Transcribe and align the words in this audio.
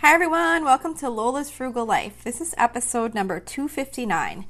Hi, 0.00 0.12
everyone. 0.12 0.62
Welcome 0.62 0.94
to 0.96 1.08
Lola's 1.08 1.50
Frugal 1.50 1.86
Life. 1.86 2.22
This 2.22 2.42
is 2.42 2.54
episode 2.58 3.14
number 3.14 3.40
259. 3.40 4.44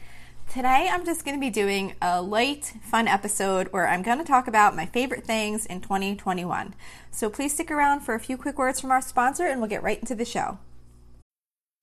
Today, 0.52 0.88
I'm 0.90 1.06
just 1.06 1.24
going 1.24 1.36
to 1.36 1.40
be 1.40 1.50
doing 1.50 1.94
a 2.02 2.20
light, 2.20 2.74
fun 2.82 3.06
episode 3.06 3.68
where 3.68 3.86
I'm 3.86 4.02
going 4.02 4.18
to 4.18 4.24
talk 4.24 4.48
about 4.48 4.74
my 4.74 4.86
favorite 4.86 5.24
things 5.24 5.64
in 5.64 5.80
2021. 5.80 6.74
So 7.12 7.30
please 7.30 7.54
stick 7.54 7.70
around 7.70 8.00
for 8.00 8.16
a 8.16 8.20
few 8.20 8.36
quick 8.36 8.58
words 8.58 8.80
from 8.80 8.90
our 8.90 9.00
sponsor 9.00 9.46
and 9.46 9.60
we'll 9.60 9.70
get 9.70 9.84
right 9.84 10.00
into 10.00 10.16
the 10.16 10.24
show. 10.24 10.58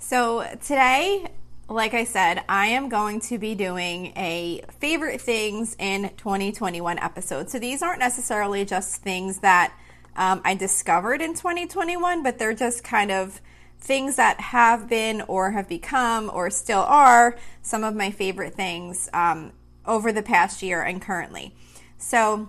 So, 0.00 0.46
today, 0.64 1.26
like 1.68 1.92
I 1.92 2.04
said, 2.04 2.44
I 2.48 2.68
am 2.68 2.88
going 2.88 3.20
to 3.22 3.36
be 3.36 3.56
doing 3.56 4.12
a 4.16 4.62
favorite 4.78 5.20
things 5.20 5.74
in 5.78 6.10
2021 6.16 6.98
episode. 7.00 7.50
So, 7.50 7.58
these 7.58 7.82
aren't 7.82 7.98
necessarily 7.98 8.64
just 8.64 9.02
things 9.02 9.40
that 9.40 9.74
um, 10.14 10.40
I 10.44 10.54
discovered 10.54 11.20
in 11.20 11.34
2021, 11.34 12.22
but 12.22 12.38
they're 12.38 12.54
just 12.54 12.84
kind 12.84 13.10
of 13.10 13.40
things 13.80 14.16
that 14.16 14.40
have 14.40 14.88
been 14.88 15.20
or 15.22 15.50
have 15.50 15.68
become 15.68 16.30
or 16.32 16.48
still 16.48 16.80
are 16.82 17.36
some 17.62 17.82
of 17.82 17.96
my 17.96 18.12
favorite 18.12 18.54
things 18.54 19.08
um, 19.12 19.52
over 19.84 20.12
the 20.12 20.22
past 20.22 20.62
year 20.62 20.80
and 20.80 21.02
currently. 21.02 21.54
So, 21.96 22.48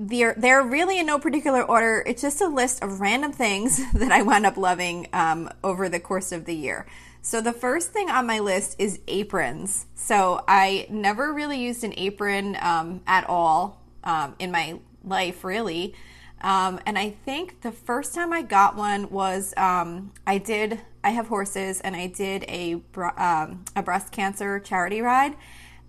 they're 0.00 0.34
they're 0.38 0.62
really 0.62 0.98
in 0.98 1.06
no 1.06 1.18
particular 1.18 1.62
order. 1.62 2.02
It's 2.06 2.22
just 2.22 2.40
a 2.40 2.48
list 2.48 2.82
of 2.82 3.00
random 3.00 3.32
things 3.32 3.80
that 3.94 4.10
I 4.10 4.22
wound 4.22 4.46
up 4.46 4.56
loving 4.56 5.08
um, 5.12 5.50
over 5.62 5.88
the 5.88 6.00
course 6.00 6.32
of 6.32 6.46
the 6.46 6.54
year. 6.54 6.86
So 7.22 7.42
the 7.42 7.52
first 7.52 7.92
thing 7.92 8.08
on 8.08 8.26
my 8.26 8.38
list 8.38 8.76
is 8.78 8.98
aprons. 9.06 9.84
So 9.94 10.42
I 10.48 10.86
never 10.88 11.34
really 11.34 11.60
used 11.60 11.84
an 11.84 11.92
apron 11.98 12.56
um, 12.62 13.02
at 13.06 13.28
all 13.28 13.82
um, 14.02 14.34
in 14.38 14.50
my 14.50 14.78
life, 15.04 15.44
really. 15.44 15.94
Um, 16.40 16.80
and 16.86 16.98
I 16.98 17.10
think 17.10 17.60
the 17.60 17.70
first 17.70 18.14
time 18.14 18.32
I 18.32 18.40
got 18.40 18.74
one 18.74 19.10
was 19.10 19.52
um, 19.58 20.12
I 20.26 20.38
did. 20.38 20.80
I 21.04 21.10
have 21.10 21.28
horses, 21.28 21.80
and 21.80 21.94
I 21.94 22.06
did 22.06 22.44
a 22.44 22.80
um, 23.18 23.64
a 23.76 23.82
breast 23.82 24.12
cancer 24.12 24.58
charity 24.60 25.02
ride. 25.02 25.36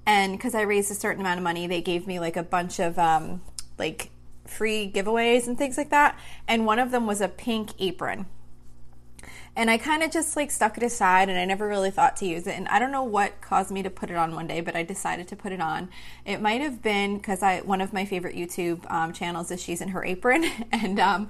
And 0.05 0.33
because 0.33 0.55
I 0.55 0.61
raised 0.61 0.91
a 0.91 0.95
certain 0.95 1.21
amount 1.21 1.37
of 1.37 1.43
money, 1.43 1.67
they 1.67 1.81
gave 1.81 2.07
me 2.07 2.19
like 2.19 2.35
a 2.35 2.43
bunch 2.43 2.79
of 2.79 2.97
like 3.81 4.11
free 4.45 4.89
giveaways 4.93 5.47
and 5.47 5.57
things 5.57 5.77
like 5.77 5.89
that. 5.89 6.17
And 6.47 6.65
one 6.65 6.79
of 6.79 6.91
them 6.91 7.07
was 7.07 7.19
a 7.19 7.27
pink 7.27 7.71
apron. 7.79 8.27
And 9.53 9.69
I 9.69 9.77
kind 9.77 10.01
of 10.01 10.11
just 10.11 10.37
like 10.37 10.49
stuck 10.49 10.77
it 10.77 10.83
aside 10.83 11.27
and 11.27 11.37
I 11.37 11.43
never 11.43 11.67
really 11.67 11.91
thought 11.91 12.15
to 12.17 12.25
use 12.25 12.47
it. 12.47 12.55
And 12.55 12.69
I 12.69 12.79
don't 12.79 12.91
know 12.91 13.03
what 13.03 13.41
caused 13.41 13.69
me 13.69 13.83
to 13.83 13.89
put 13.89 14.09
it 14.09 14.15
on 14.15 14.33
one 14.33 14.47
day, 14.47 14.61
but 14.61 14.77
I 14.77 14.83
decided 14.83 15.27
to 15.27 15.35
put 15.35 15.51
it 15.51 15.59
on. 15.59 15.89
It 16.25 16.41
might 16.41 16.61
have 16.61 16.81
been 16.81 17.17
because 17.17 17.43
I 17.43 17.59
one 17.59 17.81
of 17.81 17.91
my 17.91 18.05
favorite 18.05 18.35
YouTube 18.35 18.89
um, 18.89 19.11
channels 19.11 19.51
is 19.51 19.61
she's 19.61 19.81
in 19.81 19.89
her 19.89 20.05
apron 20.05 20.45
and 20.71 20.99
um, 20.99 21.29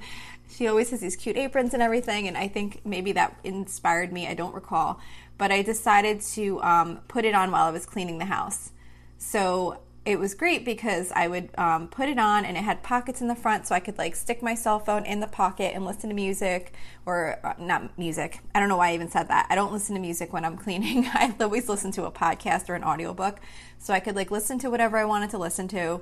she 0.49 0.67
always 0.67 0.91
has 0.91 0.99
these 0.99 1.15
cute 1.15 1.37
aprons 1.37 1.73
and 1.73 1.81
everything. 1.81 2.27
And 2.27 2.37
I 2.37 2.47
think 2.47 2.81
maybe 2.85 3.11
that 3.13 3.39
inspired 3.43 4.13
me. 4.13 4.27
I 4.27 4.35
don't 4.35 4.53
recall, 4.53 4.99
but 5.39 5.51
I 5.51 5.63
decided 5.63 6.21
to 6.35 6.61
um, 6.61 6.99
put 7.07 7.25
it 7.25 7.33
on 7.33 7.49
while 7.49 7.65
I 7.65 7.71
was 7.71 7.87
cleaning 7.87 8.19
the 8.19 8.25
house. 8.25 8.71
So 9.17 9.79
it 10.03 10.17
was 10.17 10.33
great 10.33 10.65
because 10.65 11.11
I 11.11 11.27
would 11.27 11.49
um, 11.59 11.87
put 11.87 12.09
it 12.09 12.17
on 12.17 12.43
and 12.43 12.57
it 12.57 12.63
had 12.63 12.81
pockets 12.81 13.21
in 13.21 13.27
the 13.27 13.35
front 13.35 13.67
so 13.67 13.75
I 13.75 13.79
could 13.79 13.99
like 13.99 14.15
stick 14.15 14.41
my 14.41 14.55
cell 14.55 14.79
phone 14.79 15.05
in 15.05 15.19
the 15.19 15.27
pocket 15.27 15.75
and 15.75 15.85
listen 15.85 16.09
to 16.09 16.15
music 16.15 16.73
or 17.05 17.39
uh, 17.43 17.53
not 17.59 17.97
music. 17.99 18.39
I 18.55 18.59
don't 18.59 18.67
know 18.67 18.77
why 18.77 18.89
I 18.89 18.93
even 18.95 19.09
said 19.09 19.27
that. 19.27 19.45
I 19.51 19.55
don't 19.55 19.71
listen 19.71 19.93
to 19.93 20.01
music 20.01 20.33
when 20.33 20.43
I'm 20.43 20.57
cleaning. 20.63 21.05
I 21.13 21.35
always 21.39 21.69
listen 21.69 21.91
to 21.93 22.05
a 22.05 22.11
podcast 22.11 22.67
or 22.67 22.73
an 22.73 22.83
audiobook 22.83 23.39
so 23.77 23.93
I 23.93 23.99
could 23.99 24.15
like 24.15 24.31
listen 24.31 24.57
to 24.59 24.71
whatever 24.71 24.97
I 24.97 25.05
wanted 25.05 25.29
to 25.31 25.37
listen 25.37 25.67
to. 25.69 26.01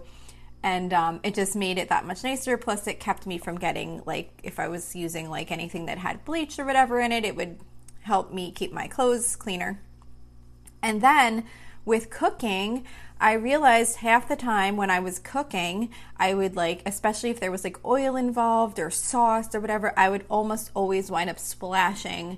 And 0.63 0.93
um, 0.93 1.19
it 1.23 1.35
just 1.35 1.55
made 1.55 1.77
it 1.77 1.89
that 1.89 2.05
much 2.05 2.23
nicer. 2.23 2.57
Plus, 2.57 2.87
it 2.87 2.99
kept 2.99 3.25
me 3.25 3.37
from 3.37 3.57
getting 3.57 4.01
like 4.05 4.39
if 4.43 4.59
I 4.59 4.67
was 4.69 4.95
using 4.95 5.29
like 5.29 5.51
anything 5.51 5.85
that 5.87 5.97
had 5.97 6.23
bleach 6.25 6.57
or 6.57 6.65
whatever 6.65 6.99
in 6.99 7.11
it, 7.11 7.25
it 7.25 7.35
would 7.35 7.59
help 8.01 8.33
me 8.33 8.51
keep 8.51 8.71
my 8.71 8.87
clothes 8.87 9.35
cleaner. 9.35 9.81
And 10.81 11.01
then 11.01 11.45
with 11.89 12.09
cooking, 12.11 12.85
I 13.19 13.33
realized 13.33 13.97
half 13.97 14.29
the 14.29 14.37
time 14.37 14.77
when 14.77 14.89
I 14.89 14.99
was 14.99 15.19
cooking, 15.19 15.89
I 16.17 16.33
would 16.33 16.55
like, 16.55 16.83
especially 16.85 17.31
if 17.31 17.39
there 17.41 17.51
was 17.51 17.65
like 17.65 17.83
oil 17.83 18.15
involved 18.15 18.79
or 18.79 18.89
sauce 18.89 19.53
or 19.53 19.59
whatever, 19.59 19.91
I 19.97 20.09
would 20.09 20.23
almost 20.29 20.71
always 20.73 21.11
wind 21.11 21.29
up 21.29 21.39
splashing, 21.39 22.37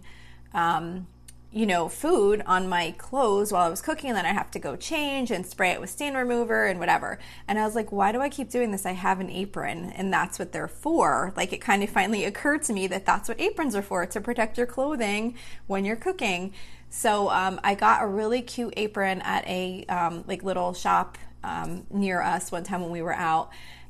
um, 0.54 1.06
you 1.54 1.66
know, 1.66 1.90
food 1.90 2.42
on 2.46 2.70
my 2.70 2.92
clothes 2.92 3.52
while 3.52 3.66
I 3.66 3.70
was 3.70 3.82
cooking. 3.82 4.12
And 4.12 4.18
then 4.18 4.26
I 4.26 4.32
have 4.34 4.52
to 4.52 4.60
go 4.60 4.78
change 4.78 5.32
and 5.32 5.46
spray 5.46 5.72
it 5.72 5.82
with 5.82 5.90
stain 5.90 6.14
remover 6.14 6.66
and 6.66 6.80
whatever. 6.80 7.20
And 7.48 7.60
I 7.60 7.66
was 7.66 7.76
like, 7.76 7.92
why 7.92 8.14
do 8.14 8.22
I 8.22 8.30
keep 8.30 8.50
doing 8.50 8.72
this? 8.72 8.86
I 8.86 8.94
have 8.94 9.20
an 9.20 9.30
apron 9.30 9.92
and 9.92 10.14
that's 10.14 10.40
what 10.40 10.54
they're 10.54 10.70
for. 10.70 11.34
Like 11.36 11.52
it 11.52 11.60
kind 11.60 11.84
of 11.84 11.90
finally 11.90 12.24
occurred 12.24 12.64
to 12.64 12.74
me 12.74 12.88
that 12.88 13.06
that's 13.06 13.28
what 13.28 13.40
aprons 13.42 13.76
are 13.76 13.82
for 13.82 14.06
to 14.06 14.22
protect 14.22 14.58
your 14.58 14.68
clothing 14.68 15.36
when 15.68 15.84
you're 15.84 15.98
cooking. 15.98 16.54
So 16.90 17.30
um, 17.30 17.60
I 17.64 17.76
got 17.76 18.04
a 18.04 18.08
really 18.08 18.42
cute 18.42 18.74
apron 18.78 19.22
at 19.22 19.46
a 19.46 19.86
um, 19.90 20.24
like 20.28 20.44
little 20.44 20.74
shop 20.74 21.18
um, 21.44 21.86
near 21.90 22.22
us 22.22 22.52
one 22.52 22.64
time 22.64 22.82
when 22.82 22.92
we 22.92 23.02
were 23.02 23.14
out. 23.14 23.50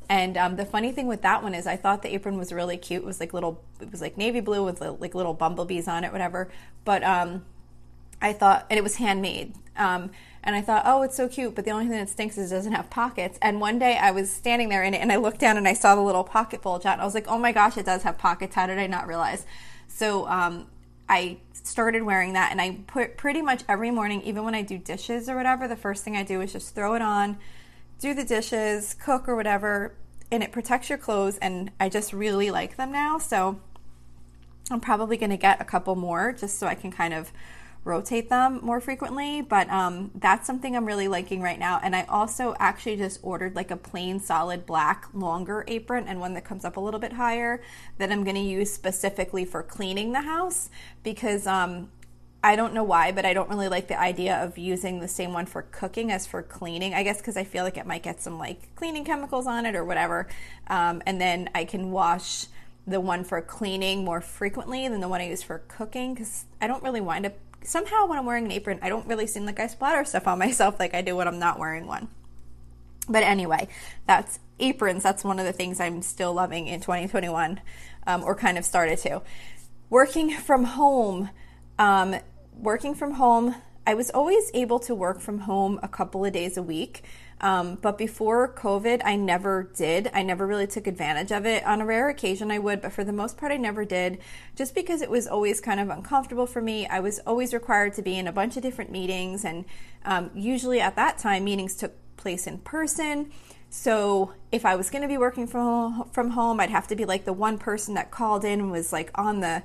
And 0.10 0.36
um, 0.36 0.56
the 0.58 0.66
funny 0.66 0.92
thing 0.92 1.08
with 1.08 1.22
that 1.22 1.42
one 1.42 1.56
is, 1.56 1.66
I 1.66 1.78
thought 1.78 2.02
the 2.02 2.14
apron 2.14 2.38
was 2.38 2.52
really 2.52 2.76
cute. 2.76 3.02
It 3.02 3.06
was 3.06 3.22
like 3.22 3.34
little, 3.34 3.64
it 3.80 3.90
was 3.92 4.02
like 4.02 4.18
navy 4.18 4.42
blue 4.42 4.66
with 4.66 4.82
like 4.82 5.16
little 5.16 5.34
bumblebees 5.34 5.88
on 5.88 6.04
it, 6.04 6.12
whatever. 6.12 6.52
But 6.84 7.02
um, 7.04 7.46
I 8.22 8.34
thought, 8.34 8.66
and 8.70 8.78
it 8.78 8.84
was 8.84 8.96
handmade. 8.96 9.56
Um, 9.76 10.12
and 10.44 10.56
I 10.56 10.62
thought, 10.62 10.84
oh, 10.86 11.02
it's 11.04 11.16
so 11.16 11.28
cute, 11.28 11.56
but 11.56 11.66
the 11.66 11.72
only 11.72 11.88
thing 11.88 11.98
that 11.98 12.10
stinks 12.10 12.38
is 12.38 12.52
it 12.52 12.56
doesn't 12.56 12.74
have 12.74 12.90
pockets. 12.90 13.38
And 13.42 13.62
one 13.62 13.80
day 13.80 13.98
I 13.98 14.12
was 14.12 14.32
standing 14.32 14.70
there 14.70 14.84
in 14.84 14.94
it, 14.94 14.98
and 14.98 15.12
I 15.12 15.18
looked 15.18 15.40
down 15.40 15.58
and 15.58 15.68
I 15.68 15.74
saw 15.74 15.96
the 15.96 16.02
little 16.02 16.24
pocket 16.24 16.62
bulge 16.62 16.86
out. 16.86 16.94
And 16.94 17.02
I 17.02 17.06
was 17.06 17.14
like, 17.14 17.28
oh 17.28 17.38
my 17.38 17.52
gosh, 17.52 17.78
it 17.78 17.86
does 17.86 18.04
have 18.04 18.18
pockets. 18.18 18.56
How 18.56 18.68
did 18.68 18.80
I 18.80 18.88
not 18.88 19.08
realize? 19.08 19.46
So 19.88 20.28
um, 20.28 20.68
I 21.08 21.38
started 21.54 22.04
wearing 22.04 22.34
that, 22.34 22.52
and 22.52 22.60
I 22.60 22.80
put 22.88 23.18
pretty 23.18 23.42
much 23.42 23.64
every 23.70 23.92
morning, 23.92 24.22
even 24.24 24.44
when 24.44 24.56
I 24.56 24.64
do 24.64 24.78
dishes 24.78 25.30
or 25.30 25.36
whatever, 25.36 25.68
the 25.68 25.76
first 25.76 26.04
thing 26.04 26.18
I 26.18 26.24
do 26.24 26.42
is 26.42 26.54
just 26.54 26.74
throw 26.74 26.96
it 26.96 27.02
on, 27.02 27.38
do 28.00 28.14
the 28.16 28.24
dishes, 28.24 28.96
cook 28.96 29.30
or 29.30 29.36
whatever, 29.36 29.94
and 30.32 30.42
it 30.42 30.52
protects 30.52 30.90
your 30.90 30.98
clothes. 30.98 31.38
And 31.38 31.72
I 31.80 31.88
just 31.90 32.14
really 32.14 32.50
like 32.50 32.78
them 32.78 32.92
now. 32.92 33.20
So 33.20 33.60
I'm 34.72 34.80
probably 34.80 35.18
going 35.18 35.30
to 35.30 35.38
get 35.38 35.62
a 35.62 35.66
couple 35.66 35.96
more 35.96 36.32
just 36.32 36.58
so 36.58 36.66
I 36.66 36.74
can 36.74 36.92
kind 36.92 37.14
of 37.14 37.32
rotate 37.84 38.30
them 38.30 38.60
more 38.62 38.80
frequently, 38.80 39.42
but 39.42 39.68
um, 39.70 40.12
that's 40.16 40.46
something 40.46 40.76
I'm 40.76 40.86
really 40.86 41.08
liking 41.08 41.42
right 41.42 41.58
now. 41.58 41.80
And 41.82 41.96
I 41.96 42.04
also 42.04 42.56
actually 42.60 42.98
just 42.98 43.20
ordered 43.24 43.56
like 43.56 43.72
a 43.72 43.78
plain 43.78 44.20
solid 44.20 44.66
black 44.66 45.08
longer 45.14 45.64
apron 45.68 46.08
and 46.08 46.20
one 46.20 46.36
that 46.36 46.46
comes 46.46 46.64
up 46.64 46.78
a 46.78 46.80
little 46.80 47.00
bit 47.00 47.14
higher 47.14 47.62
that 47.98 48.12
I'm 48.12 48.24
going 48.24 48.36
to 48.36 48.42
use 48.42 48.72
specifically 48.72 49.46
for 49.46 49.64
cleaning 49.64 50.12
the 50.12 50.22
house 50.22 50.70
because 51.02 51.48
um, 51.48 51.90
I 52.44 52.56
don't 52.56 52.74
know 52.76 52.84
why, 52.84 53.12
but 53.12 53.26
I 53.26 53.34
don't 53.34 53.50
really 53.50 53.68
like 53.68 53.88
the 53.88 54.00
idea 54.00 54.36
of 54.44 54.60
using 54.60 55.00
the 55.00 55.08
same 55.08 55.34
one 55.34 55.48
for 55.48 55.64
cooking 55.64 56.12
as 56.12 56.28
for 56.28 56.44
cleaning. 56.44 56.94
I 56.94 57.02
guess 57.02 57.18
because 57.18 57.38
I 57.38 57.44
feel 57.44 57.64
like 57.64 57.78
it 57.78 57.88
might 57.88 58.04
get 58.04 58.22
some 58.22 58.38
like 58.38 58.76
cleaning 58.76 59.06
chemicals 59.06 59.48
on 59.48 59.66
it 59.66 59.76
or 59.76 59.84
whatever. 59.84 60.28
Um, 60.68 61.02
and 61.08 61.20
then 61.20 61.50
I 61.56 61.66
can 61.66 61.90
wash 61.90 62.46
the 62.86 63.00
one 63.00 63.24
for 63.24 63.42
cleaning 63.42 64.04
more 64.04 64.22
frequently 64.22 64.88
than 64.88 65.02
the 65.02 65.08
one 65.08 65.22
I 65.22 65.30
use 65.30 65.44
for 65.44 65.60
cooking 65.68 66.14
because 66.14 66.46
I 66.60 66.68
don't 66.68 66.84
really 66.84 67.02
wind 67.02 67.26
up 67.26 67.34
somehow 67.64 68.08
when 68.08 68.18
I'm 68.18 68.26
wearing 68.26 68.46
an 68.46 68.52
apron, 68.52 68.80
I 68.82 68.90
don't 68.90 69.08
really 69.08 69.28
seem 69.28 69.46
like 69.46 69.60
I 69.60 69.68
splatter 69.68 70.06
stuff 70.06 70.28
on 70.28 70.40
myself 70.40 70.80
like 70.80 70.94
I 70.94 71.02
do 71.02 71.16
when 71.16 71.28
I'm 71.28 71.40
not 71.40 71.60
wearing 71.60 71.88
one. 71.88 72.08
But 73.08 73.24
anyway, 73.24 73.68
that's 74.08 74.40
aprons. 74.60 75.04
That's 75.04 75.24
one 75.24 75.40
of 75.40 75.46
the 75.46 75.54
things 75.54 75.80
I'm 75.80 76.02
still 76.02 76.34
loving 76.34 76.68
in 76.68 76.80
2021, 76.80 77.60
um, 78.08 78.24
or 78.24 78.36
kind 78.36 78.58
of 78.58 78.66
started 78.66 79.00
to. 79.00 79.22
Working 79.90 80.32
from 80.32 80.64
home. 80.64 81.30
Um, 81.80 82.16
working 82.56 82.94
from 82.94 83.14
home, 83.14 83.56
I 83.86 83.96
was 83.96 84.12
always 84.12 84.52
able 84.54 84.80
to 84.82 84.94
work 84.94 85.20
from 85.20 85.40
home 85.40 85.80
a 85.82 85.88
couple 85.88 86.24
of 86.24 86.32
days 86.32 86.58
a 86.58 86.64
week. 86.64 87.04
Um, 87.42 87.80
but 87.82 87.98
before 87.98 88.54
COVID, 88.54 89.02
I 89.04 89.16
never 89.16 89.64
did. 89.76 90.12
I 90.14 90.22
never 90.22 90.46
really 90.46 90.68
took 90.68 90.86
advantage 90.86 91.32
of 91.32 91.46
it. 91.46 91.66
On 91.66 91.82
a 91.82 91.86
rare 91.86 92.08
occasion, 92.08 92.52
I 92.52 92.60
would, 92.60 92.82
but 92.82 92.94
for 92.94 93.04
the 93.04 93.12
most 93.12 93.36
part, 93.36 93.52
I 93.52 93.58
never 93.58 93.84
did, 93.84 94.20
just 94.56 94.76
because 94.76 95.02
it 95.02 95.10
was 95.10 95.28
always 95.28 95.60
kind 95.60 95.80
of 95.80 95.90
uncomfortable 95.90 96.46
for 96.46 96.62
me. 96.62 96.86
I 96.86 97.00
was 97.00 97.20
always 97.26 97.52
required 97.52 97.96
to 97.96 98.04
be 98.04 98.18
in 98.18 98.28
a 98.28 98.32
bunch 98.32 98.58
of 98.58 98.64
different 98.64 98.92
meetings, 98.92 99.44
and 99.44 99.66
um, 100.06 100.30
usually 100.36 100.80
at 100.80 100.96
that 100.98 101.18
time, 101.18 101.44
meetings 101.44 101.76
took 101.76 101.94
place 102.16 102.46
in 102.46 102.60
person. 102.60 103.32
So 103.72 104.34
if 104.52 104.64
I 104.64 104.76
was 104.76 104.92
going 104.92 105.02
to 105.02 105.08
be 105.08 105.18
working 105.18 105.48
from 105.48 106.10
from 106.12 106.32
home, 106.32 106.60
I'd 106.60 106.70
have 106.70 106.88
to 106.90 106.96
be 106.96 107.06
like 107.06 107.26
the 107.26 107.34
one 107.34 107.58
person 107.58 107.96
that 107.96 108.12
called 108.12 108.46
in 108.46 108.60
and 108.60 108.72
was 108.72 108.94
like 108.94 109.10
on 109.16 109.40
the 109.40 109.64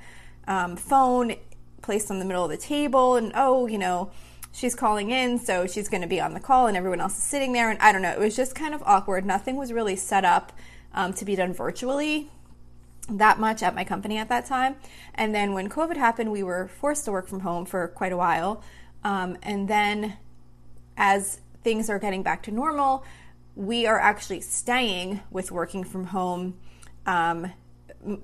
um, 0.49 0.77
phone, 0.77 1.35
placed 1.83 2.11
on 2.11 2.21
the 2.21 2.25
middle 2.25 2.45
of 2.45 2.51
the 2.51 2.57
table, 2.57 3.17
and 3.17 3.33
oh, 3.35 3.67
you 3.67 3.77
know, 3.77 4.11
she's 4.57 4.75
calling 4.75 5.11
in, 5.11 5.39
so 5.39 5.67
she's 5.67 5.89
going 5.89 6.01
to 6.01 6.09
be 6.09 6.21
on 6.21 6.33
the 6.33 6.41
call, 6.41 6.67
and 6.67 6.77
everyone 6.77 7.01
else 7.01 7.17
is 7.19 7.23
sitting 7.23 7.53
there, 7.53 7.71
and 7.71 7.79
I 7.81 7.93
don't 7.93 8.03
know. 8.03 8.13
It 8.13 8.19
was 8.19 8.35
just 8.35 8.55
kind 8.55 8.75
of 8.75 8.83
awkward. 8.85 9.27
Nothing 9.27 9.57
was 9.57 9.71
really 9.71 9.97
set 9.97 10.25
up 10.25 10.53
um, 10.95 11.13
to 11.15 11.25
be 11.25 11.37
done 11.37 11.53
virtually 11.53 12.31
that 13.09 13.39
much 13.39 13.63
at 13.63 13.75
my 13.75 13.85
company 13.85 14.19
at 14.19 14.29
that 14.29 14.47
time. 14.47 14.75
And 15.15 15.35
then 15.35 15.53
when 15.53 15.69
COVID 15.69 15.97
happened, 15.97 16.33
we 16.33 16.43
were 16.43 16.69
forced 16.69 17.05
to 17.05 17.13
work 17.13 17.29
from 17.29 17.41
home 17.41 17.65
for 17.65 17.87
quite 17.89 18.13
a 18.13 18.17
while. 18.17 18.63
Um, 19.05 19.37
and 19.43 19.69
then 19.69 20.17
as 20.97 21.41
things 21.63 21.89
are 21.89 21.99
getting 21.99 22.23
back 22.25 22.43
to 22.45 22.51
normal, 22.51 23.05
we 23.55 23.87
are 23.87 23.99
actually 23.99 24.41
staying 24.41 25.21
with 25.31 25.53
working 25.53 25.85
from 25.85 26.07
home 26.07 26.59
um, 27.07 27.53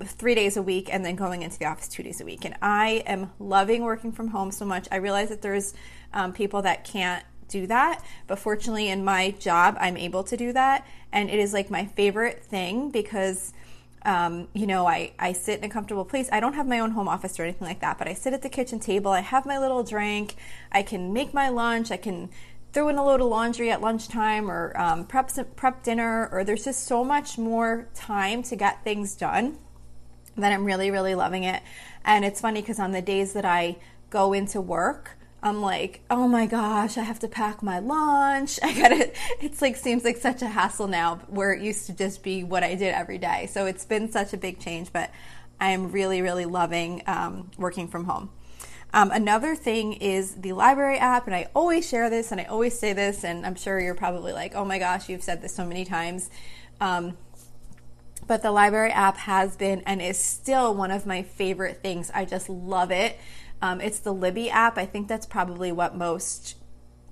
three 0.05 0.35
days 0.35 0.57
a 0.57 0.63
week 0.63 0.89
and 0.93 1.05
then 1.05 1.17
going 1.17 1.43
into 1.43 1.59
the 1.59 1.67
office 1.67 1.89
two 1.89 2.03
days 2.03 2.21
a 2.21 2.25
week. 2.25 2.45
And 2.45 2.55
I 2.63 3.03
am 3.07 3.31
loving 3.39 3.83
working 3.83 4.13
from 4.13 4.29
home 4.29 4.51
so 4.51 4.65
much. 4.65 4.89
I 4.91 4.97
realize 4.97 5.29
that 5.29 5.43
there's 5.43 5.75
um, 6.13 6.33
people 6.33 6.63
that 6.63 6.85
can't 6.85 7.25
do 7.49 7.67
that, 7.67 8.03
but 8.27 8.39
fortunately, 8.39 8.89
in 8.89 9.05
my 9.05 9.33
job, 9.33 9.77
I'm 9.79 9.97
able 9.97 10.25
to 10.25 10.37
do 10.37 10.53
that. 10.53 10.87
And 11.13 11.29
it 11.29 11.39
is 11.39 11.53
like 11.53 11.71
my 11.71 11.87
favorite 11.87 12.43
thing 12.45 12.91
because 12.91 13.53
um, 14.05 14.49
you 14.53 14.67
know, 14.67 14.87
I, 14.87 15.13
I 15.19 15.33
sit 15.33 15.59
in 15.59 15.65
a 15.65 15.69
comfortable 15.69 16.05
place. 16.05 16.29
I 16.33 16.41
don't 16.41 16.55
have 16.55 16.67
my 16.67 16.81
own 16.81 16.91
home 16.91 17.07
office 17.07 17.39
or 17.39 17.45
anything 17.45 17.69
like 17.69 17.81
that, 17.81 17.99
but 17.99 18.09
I 18.09 18.15
sit 18.15 18.33
at 18.33 18.43
the 18.43 18.49
kitchen 18.49 18.81
table. 18.81 19.13
I 19.13 19.21
have 19.21 19.47
my 19.47 19.59
little 19.59 19.85
drink. 19.85 20.35
I 20.73 20.83
can 20.83 21.13
make 21.13 21.33
my 21.33 21.51
lunch. 21.51 21.93
I 21.93 21.97
can 21.97 22.31
throw 22.73 22.89
in 22.89 22.97
a 22.97 23.05
load 23.05 23.21
of 23.21 23.29
laundry 23.29 23.71
at 23.71 23.81
lunchtime 23.81 24.51
or 24.51 24.77
um, 24.77 25.07
prep, 25.07 25.31
prep 25.55 25.85
dinner, 25.85 26.29
or 26.33 26.43
there's 26.43 26.65
just 26.65 26.85
so 26.85 27.05
much 27.05 27.39
more 27.39 27.89
time 27.95 28.43
to 28.45 28.57
get 28.57 28.83
things 28.83 29.15
done 29.15 29.59
that 30.37 30.53
I'm 30.53 30.65
really, 30.65 30.91
really 30.91 31.15
loving 31.15 31.45
it. 31.45 31.63
And 32.05 32.25
it's 32.25 32.41
funny 32.41 32.61
because 32.61 32.79
on 32.79 32.93
the 32.93 33.03
days 33.03 33.33
that 33.35 33.45
I 33.45 33.77
go 34.11 34.33
into 34.33 34.61
work, 34.61 35.17
I'm 35.45 35.61
like, 35.61 36.03
oh 36.09 36.29
my 36.29 36.47
gosh, 36.47 36.97
I 36.97 37.03
have 37.03 37.19
to 37.21 37.29
pack 37.29 37.63
my 37.63 37.81
lunch. 37.81 38.61
I 38.63 38.73
gotta, 38.75 39.11
it's 39.41 39.61
like, 39.61 39.77
seems 39.77 40.05
like 40.05 40.17
such 40.17 40.43
a 40.43 40.47
hassle 40.47 40.87
now 40.87 41.17
where 41.29 41.53
it 41.53 41.63
used 41.63 41.87
to 41.87 41.93
just 41.93 42.23
be 42.23 42.45
what 42.45 42.63
I 42.63 42.75
did 42.75 42.95
every 42.95 43.19
day. 43.19 43.49
So 43.51 43.67
it's 43.67 43.85
been 43.85 44.11
such 44.11 44.33
a 44.33 44.37
big 44.37 44.61
change, 44.61 44.93
but 44.93 45.11
I 45.61 45.71
am 45.71 45.91
really, 45.91 46.23
really 46.23 46.45
loving 46.45 47.03
um, 47.07 47.51
working 47.59 47.89
from 47.89 48.05
home. 48.05 48.31
Um, 48.95 49.11
another 49.11 49.57
thing 49.57 49.95
is 49.95 50.35
the 50.35 50.53
library 50.53 50.99
app, 50.99 51.27
and 51.27 51.35
I 51.35 51.49
always 51.55 51.89
share 51.89 52.11
this 52.11 52.31
and 52.31 52.41
I 52.41 52.45
always 52.45 52.79
say 52.79 52.93
this, 52.93 53.25
and 53.25 53.47
I'm 53.47 53.55
sure 53.55 53.81
you're 53.81 53.95
probably 53.95 54.33
like, 54.33 54.55
oh 54.55 54.65
my 54.65 54.79
gosh, 54.79 55.09
you've 55.09 55.23
said 55.23 55.41
this 55.41 55.55
so 55.55 55.65
many 55.65 55.85
times. 55.85 56.31
Um, 56.81 57.17
but 58.33 58.41
the 58.41 58.51
library 58.51 58.91
app 58.91 59.19
has 59.19 59.57
been 59.57 59.83
and 59.85 60.01
is 60.01 60.17
still 60.17 60.75
one 60.75 60.91
of 60.91 61.05
my 61.05 61.23
favorite 61.23 61.83
things. 61.83 62.11
I 62.15 62.25
just 62.25 62.49
love 62.49 62.91
it. 62.91 63.19
Um, 63.61 63.79
it's 63.79 63.99
the 63.99 64.15
Libby 64.15 64.49
app. 64.49 64.79
I 64.79 64.87
think 64.87 65.07
that's 65.07 65.27
probably 65.27 65.71
what 65.71 65.95
most 65.95 66.57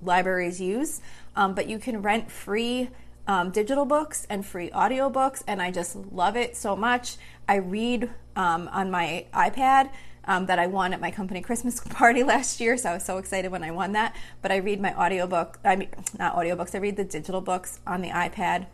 libraries 0.01 0.59
use. 0.59 0.99
Um, 1.35 1.53
but 1.53 1.69
you 1.69 1.77
can 1.77 2.01
rent 2.01 2.31
free 2.31 2.89
um, 3.27 3.51
digital 3.51 3.85
books 3.85 4.25
and 4.31 4.43
free 4.43 4.71
audiobooks, 4.71 5.43
and 5.45 5.61
I 5.61 5.69
just 5.69 5.95
love 5.95 6.35
it 6.35 6.57
so 6.57 6.75
much. 6.75 7.17
I 7.47 7.57
read 7.57 8.09
um, 8.35 8.67
on 8.73 8.89
my 8.89 9.27
iPad. 9.31 9.91
Um, 10.23 10.45
that 10.45 10.59
I 10.59 10.67
won 10.67 10.93
at 10.93 11.01
my 11.01 11.09
company 11.09 11.41
Christmas 11.41 11.79
party 11.89 12.23
last 12.23 12.59
year, 12.59 12.77
so 12.77 12.91
I 12.91 12.93
was 12.93 13.03
so 13.03 13.17
excited 13.17 13.51
when 13.51 13.63
I 13.63 13.69
won 13.69 13.91
that. 13.93 14.15
But 14.41 14.51
I 14.51 14.57
read 14.57 14.79
my 14.79 14.95
audiobook, 14.95 15.59
I 15.63 15.75
mean, 15.75 15.89
not 16.17 16.35
audiobooks, 16.35 16.75
I 16.75 16.77
read 16.77 16.95
the 16.95 17.03
digital 17.03 17.41
books 17.41 17.79
on 17.87 18.01
the 18.01 18.09
iPad 18.09 18.67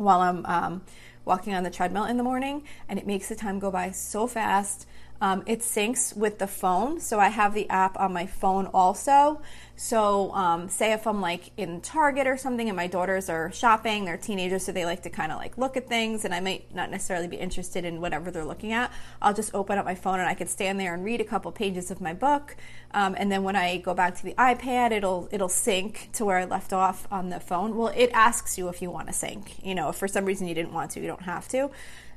while 0.00 0.20
I'm 0.20 0.44
um, 0.46 0.82
walking 1.30 1.54
on 1.54 1.62
the 1.62 1.70
treadmill 1.70 2.06
in 2.06 2.16
the 2.16 2.24
morning, 2.24 2.64
and 2.88 2.98
it 2.98 3.06
makes 3.06 3.28
the 3.28 3.36
time 3.36 3.60
go 3.60 3.70
by 3.70 3.92
so 3.92 4.26
fast. 4.26 4.84
Um, 5.22 5.42
it 5.46 5.60
syncs 5.60 6.16
with 6.16 6.38
the 6.38 6.46
phone, 6.46 6.98
so 6.98 7.20
I 7.20 7.28
have 7.28 7.52
the 7.52 7.68
app 7.68 8.00
on 8.00 8.12
my 8.12 8.26
phone 8.26 8.66
also. 8.72 9.42
So, 9.76 10.32
um, 10.34 10.68
say 10.68 10.92
if 10.92 11.06
I'm 11.06 11.20
like 11.20 11.50
in 11.58 11.82
Target 11.82 12.26
or 12.26 12.38
something, 12.38 12.68
and 12.68 12.76
my 12.76 12.86
daughters 12.86 13.28
are 13.28 13.52
shopping, 13.52 14.06
they're 14.06 14.16
teenagers, 14.16 14.64
so 14.64 14.72
they 14.72 14.86
like 14.86 15.02
to 15.02 15.10
kind 15.10 15.30
of 15.30 15.38
like 15.38 15.58
look 15.58 15.76
at 15.76 15.88
things, 15.88 16.24
and 16.24 16.34
I 16.34 16.40
might 16.40 16.74
not 16.74 16.90
necessarily 16.90 17.28
be 17.28 17.36
interested 17.36 17.84
in 17.84 18.00
whatever 18.00 18.30
they're 18.30 18.46
looking 18.46 18.72
at. 18.72 18.90
I'll 19.20 19.34
just 19.34 19.54
open 19.54 19.76
up 19.76 19.84
my 19.84 19.94
phone 19.94 20.20
and 20.20 20.28
I 20.28 20.34
can 20.34 20.48
stand 20.48 20.80
there 20.80 20.94
and 20.94 21.04
read 21.04 21.20
a 21.20 21.24
couple 21.24 21.52
pages 21.52 21.90
of 21.90 22.00
my 22.00 22.14
book, 22.14 22.56
um, 22.92 23.14
and 23.18 23.30
then 23.30 23.42
when 23.42 23.56
I 23.56 23.76
go 23.76 23.92
back 23.92 24.16
to 24.16 24.24
the 24.24 24.34
iPad, 24.34 24.90
it'll 24.90 25.28
it'll 25.30 25.48
sync 25.50 26.08
to 26.14 26.24
where 26.24 26.38
I 26.38 26.44
left 26.46 26.72
off 26.72 27.06
on 27.10 27.28
the 27.28 27.40
phone. 27.40 27.76
Well, 27.76 27.92
it 27.94 28.10
asks 28.14 28.56
you 28.56 28.68
if 28.68 28.80
you 28.80 28.90
want 28.90 29.08
to 29.08 29.12
sync. 29.12 29.62
You 29.62 29.74
know, 29.74 29.90
if 29.90 29.96
for 29.96 30.08
some 30.08 30.24
reason 30.24 30.48
you 30.48 30.54
didn't 30.54 30.72
want 30.72 30.92
to, 30.92 31.00
you 31.00 31.06
don't 31.06 31.22
have 31.22 31.46
to. 31.48 31.70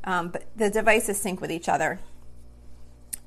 Um, 0.06 0.30
but 0.30 0.46
the 0.56 0.70
devices 0.70 1.18
sync 1.20 1.42
with 1.42 1.52
each 1.52 1.68
other. 1.68 2.00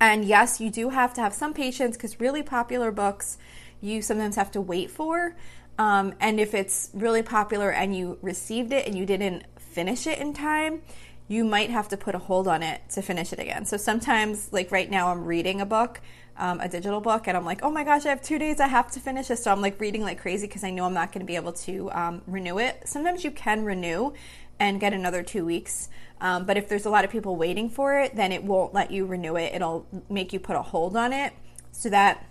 And 0.01 0.25
yes, 0.25 0.61
you 0.61 0.71
do 0.71 0.91
have 0.91 1.15
to 1.15 1.21
have 1.21 1.33
some 1.33 1.55
patience 1.55 1.97
because 1.97 2.21
really 2.21 2.43
popular 2.43 2.91
books 2.91 3.39
you 3.81 4.03
sometimes 4.03 4.37
have 4.37 4.51
to 4.53 4.61
wait 4.61 4.91
for. 4.91 5.37
Um, 5.79 6.15
and 6.21 6.41
if 6.41 6.55
it's 6.55 6.91
really 6.95 7.23
popular 7.23 7.71
and 7.71 7.95
you 7.97 8.19
received 8.23 8.73
it 8.73 8.87
and 8.87 8.97
you 8.97 9.07
didn't 9.07 9.45
finish 9.59 10.07
it 10.07 10.19
in 10.19 10.33
time, 10.33 10.83
you 11.29 11.45
might 11.45 11.71
have 11.71 11.89
to 11.89 11.97
put 11.97 12.15
a 12.15 12.19
hold 12.19 12.47
on 12.49 12.63
it 12.63 12.81
to 12.91 13.03
finish 13.03 13.33
it 13.33 13.39
again. 13.39 13.67
So 13.67 13.77
sometimes, 13.77 14.53
like 14.53 14.71
right 14.71 14.91
now, 14.91 15.09
I'm 15.09 15.25
reading 15.25 15.61
a 15.61 15.67
book, 15.67 16.01
um, 16.37 16.61
a 16.61 16.69
digital 16.69 17.01
book, 17.01 17.27
and 17.27 17.37
I'm 17.37 17.45
like, 17.45 17.61
oh 17.63 17.71
my 17.71 17.85
gosh, 17.85 18.07
I 18.07 18.11
have 18.11 18.23
two 18.23 18.39
days, 18.39 18.61
I 18.61 18.69
have 18.69 18.91
to 18.93 19.01
finish 19.01 19.29
this. 19.29 19.43
So 19.43 19.51
I'm 19.51 19.61
like 19.61 19.81
reading 19.81 20.03
like 20.03 20.21
crazy 20.21 20.47
because 20.47 20.63
I 20.63 20.71
know 20.71 20.85
I'm 20.85 20.95
not 20.95 21.13
going 21.13 21.21
to 21.21 21.27
be 21.27 21.37
able 21.37 21.53
to 21.53 21.91
um, 21.93 22.23
renew 22.27 22.59
it. 22.59 22.83
Sometimes 22.87 23.25
you 23.25 23.31
can 23.31 23.65
renew 23.65 24.13
and 24.59 24.81
get 24.81 24.93
another 24.93 25.23
two 25.23 25.45
weeks. 25.45 25.89
Um, 26.21 26.47
but 26.47 26.57
if 26.57 26.69
there's 26.69 26.87
a 26.87 26.91
lot 26.91 27.05
of 27.05 27.11
people 27.11 27.37
waiting 27.37 27.69
for 27.69 27.99
it, 28.01 28.17
then 28.17 28.33
it 28.33 28.43
won't 28.43 28.73
let 28.73 28.91
you 28.91 29.07
renew 29.07 29.37
it. 29.37 29.55
It'll 29.55 29.87
make 30.09 30.33
you 30.33 30.41
put 30.41 30.57
a 30.57 30.63
hold 30.63 30.97
on 30.97 31.13
it 31.13 31.33
so 31.73 31.91
that 31.91 32.25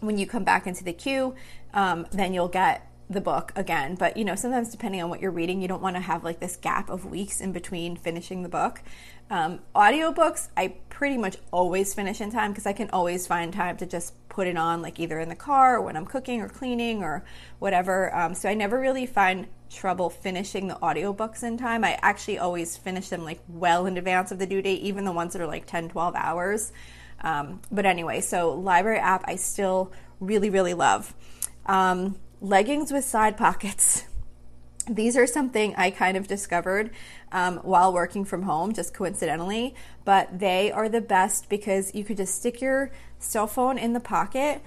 when 0.00 0.18
you 0.18 0.26
come 0.26 0.44
back 0.44 0.66
into 0.66 0.82
the 0.82 0.92
queue, 0.92 1.34
um, 1.72 2.06
then 2.10 2.34
you'll 2.34 2.48
get 2.48 2.89
the 3.10 3.20
book 3.20 3.52
again. 3.56 3.96
But 3.96 4.16
you 4.16 4.24
know, 4.24 4.36
sometimes 4.36 4.70
depending 4.70 5.02
on 5.02 5.10
what 5.10 5.20
you're 5.20 5.32
reading, 5.32 5.60
you 5.60 5.68
don't 5.68 5.82
want 5.82 5.96
to 5.96 6.00
have 6.00 6.22
like 6.22 6.38
this 6.38 6.56
gap 6.56 6.88
of 6.88 7.04
weeks 7.04 7.40
in 7.40 7.52
between 7.52 7.96
finishing 7.96 8.42
the 8.42 8.48
book. 8.48 8.80
Um, 9.28 9.60
audiobooks, 9.74 10.48
I 10.56 10.74
pretty 10.88 11.18
much 11.18 11.36
always 11.52 11.92
finish 11.92 12.20
in 12.20 12.30
time 12.30 12.52
because 12.52 12.66
I 12.66 12.72
can 12.72 12.88
always 12.90 13.26
find 13.26 13.52
time 13.52 13.76
to 13.78 13.86
just 13.86 14.14
put 14.28 14.46
it 14.46 14.56
on, 14.56 14.80
like 14.80 15.00
either 15.00 15.18
in 15.18 15.28
the 15.28 15.36
car 15.36 15.76
or 15.76 15.82
when 15.82 15.96
I'm 15.96 16.06
cooking 16.06 16.40
or 16.40 16.48
cleaning 16.48 17.02
or 17.02 17.24
whatever. 17.58 18.14
Um, 18.14 18.34
so 18.34 18.48
I 18.48 18.54
never 18.54 18.78
really 18.80 19.06
find 19.06 19.48
trouble 19.70 20.10
finishing 20.10 20.68
the 20.68 20.74
audiobooks 20.76 21.42
in 21.42 21.58
time. 21.58 21.84
I 21.84 21.98
actually 22.02 22.38
always 22.38 22.76
finish 22.76 23.08
them 23.08 23.24
like 23.24 23.40
well 23.48 23.86
in 23.86 23.98
advance 23.98 24.30
of 24.30 24.38
the 24.38 24.46
due 24.46 24.62
date, 24.62 24.82
even 24.82 25.04
the 25.04 25.12
ones 25.12 25.32
that 25.32 25.42
are 25.42 25.46
like 25.46 25.66
10, 25.66 25.90
12 25.90 26.14
hours. 26.14 26.72
Um, 27.22 27.60
but 27.70 27.86
anyway, 27.86 28.20
so 28.20 28.54
library 28.54 28.98
app 28.98 29.24
I 29.26 29.36
still 29.36 29.92
really, 30.20 30.50
really 30.50 30.74
love. 30.74 31.12
Um, 31.66 32.16
leggings 32.40 32.92
with 32.92 33.04
side 33.04 33.36
pockets. 33.36 34.04
These 34.88 35.16
are 35.16 35.26
something 35.26 35.74
I 35.76 35.90
kind 35.90 36.16
of 36.16 36.26
discovered 36.26 36.90
um, 37.30 37.58
while 37.58 37.92
working 37.92 38.24
from 38.24 38.42
home, 38.42 38.72
just 38.72 38.94
coincidentally, 38.94 39.74
but 40.04 40.40
they 40.40 40.72
are 40.72 40.88
the 40.88 41.00
best 41.00 41.48
because 41.48 41.94
you 41.94 42.02
could 42.02 42.16
just 42.16 42.34
stick 42.34 42.60
your 42.60 42.90
cell 43.18 43.46
phone 43.46 43.78
in 43.78 43.92
the 43.92 44.00
pocket 44.00 44.62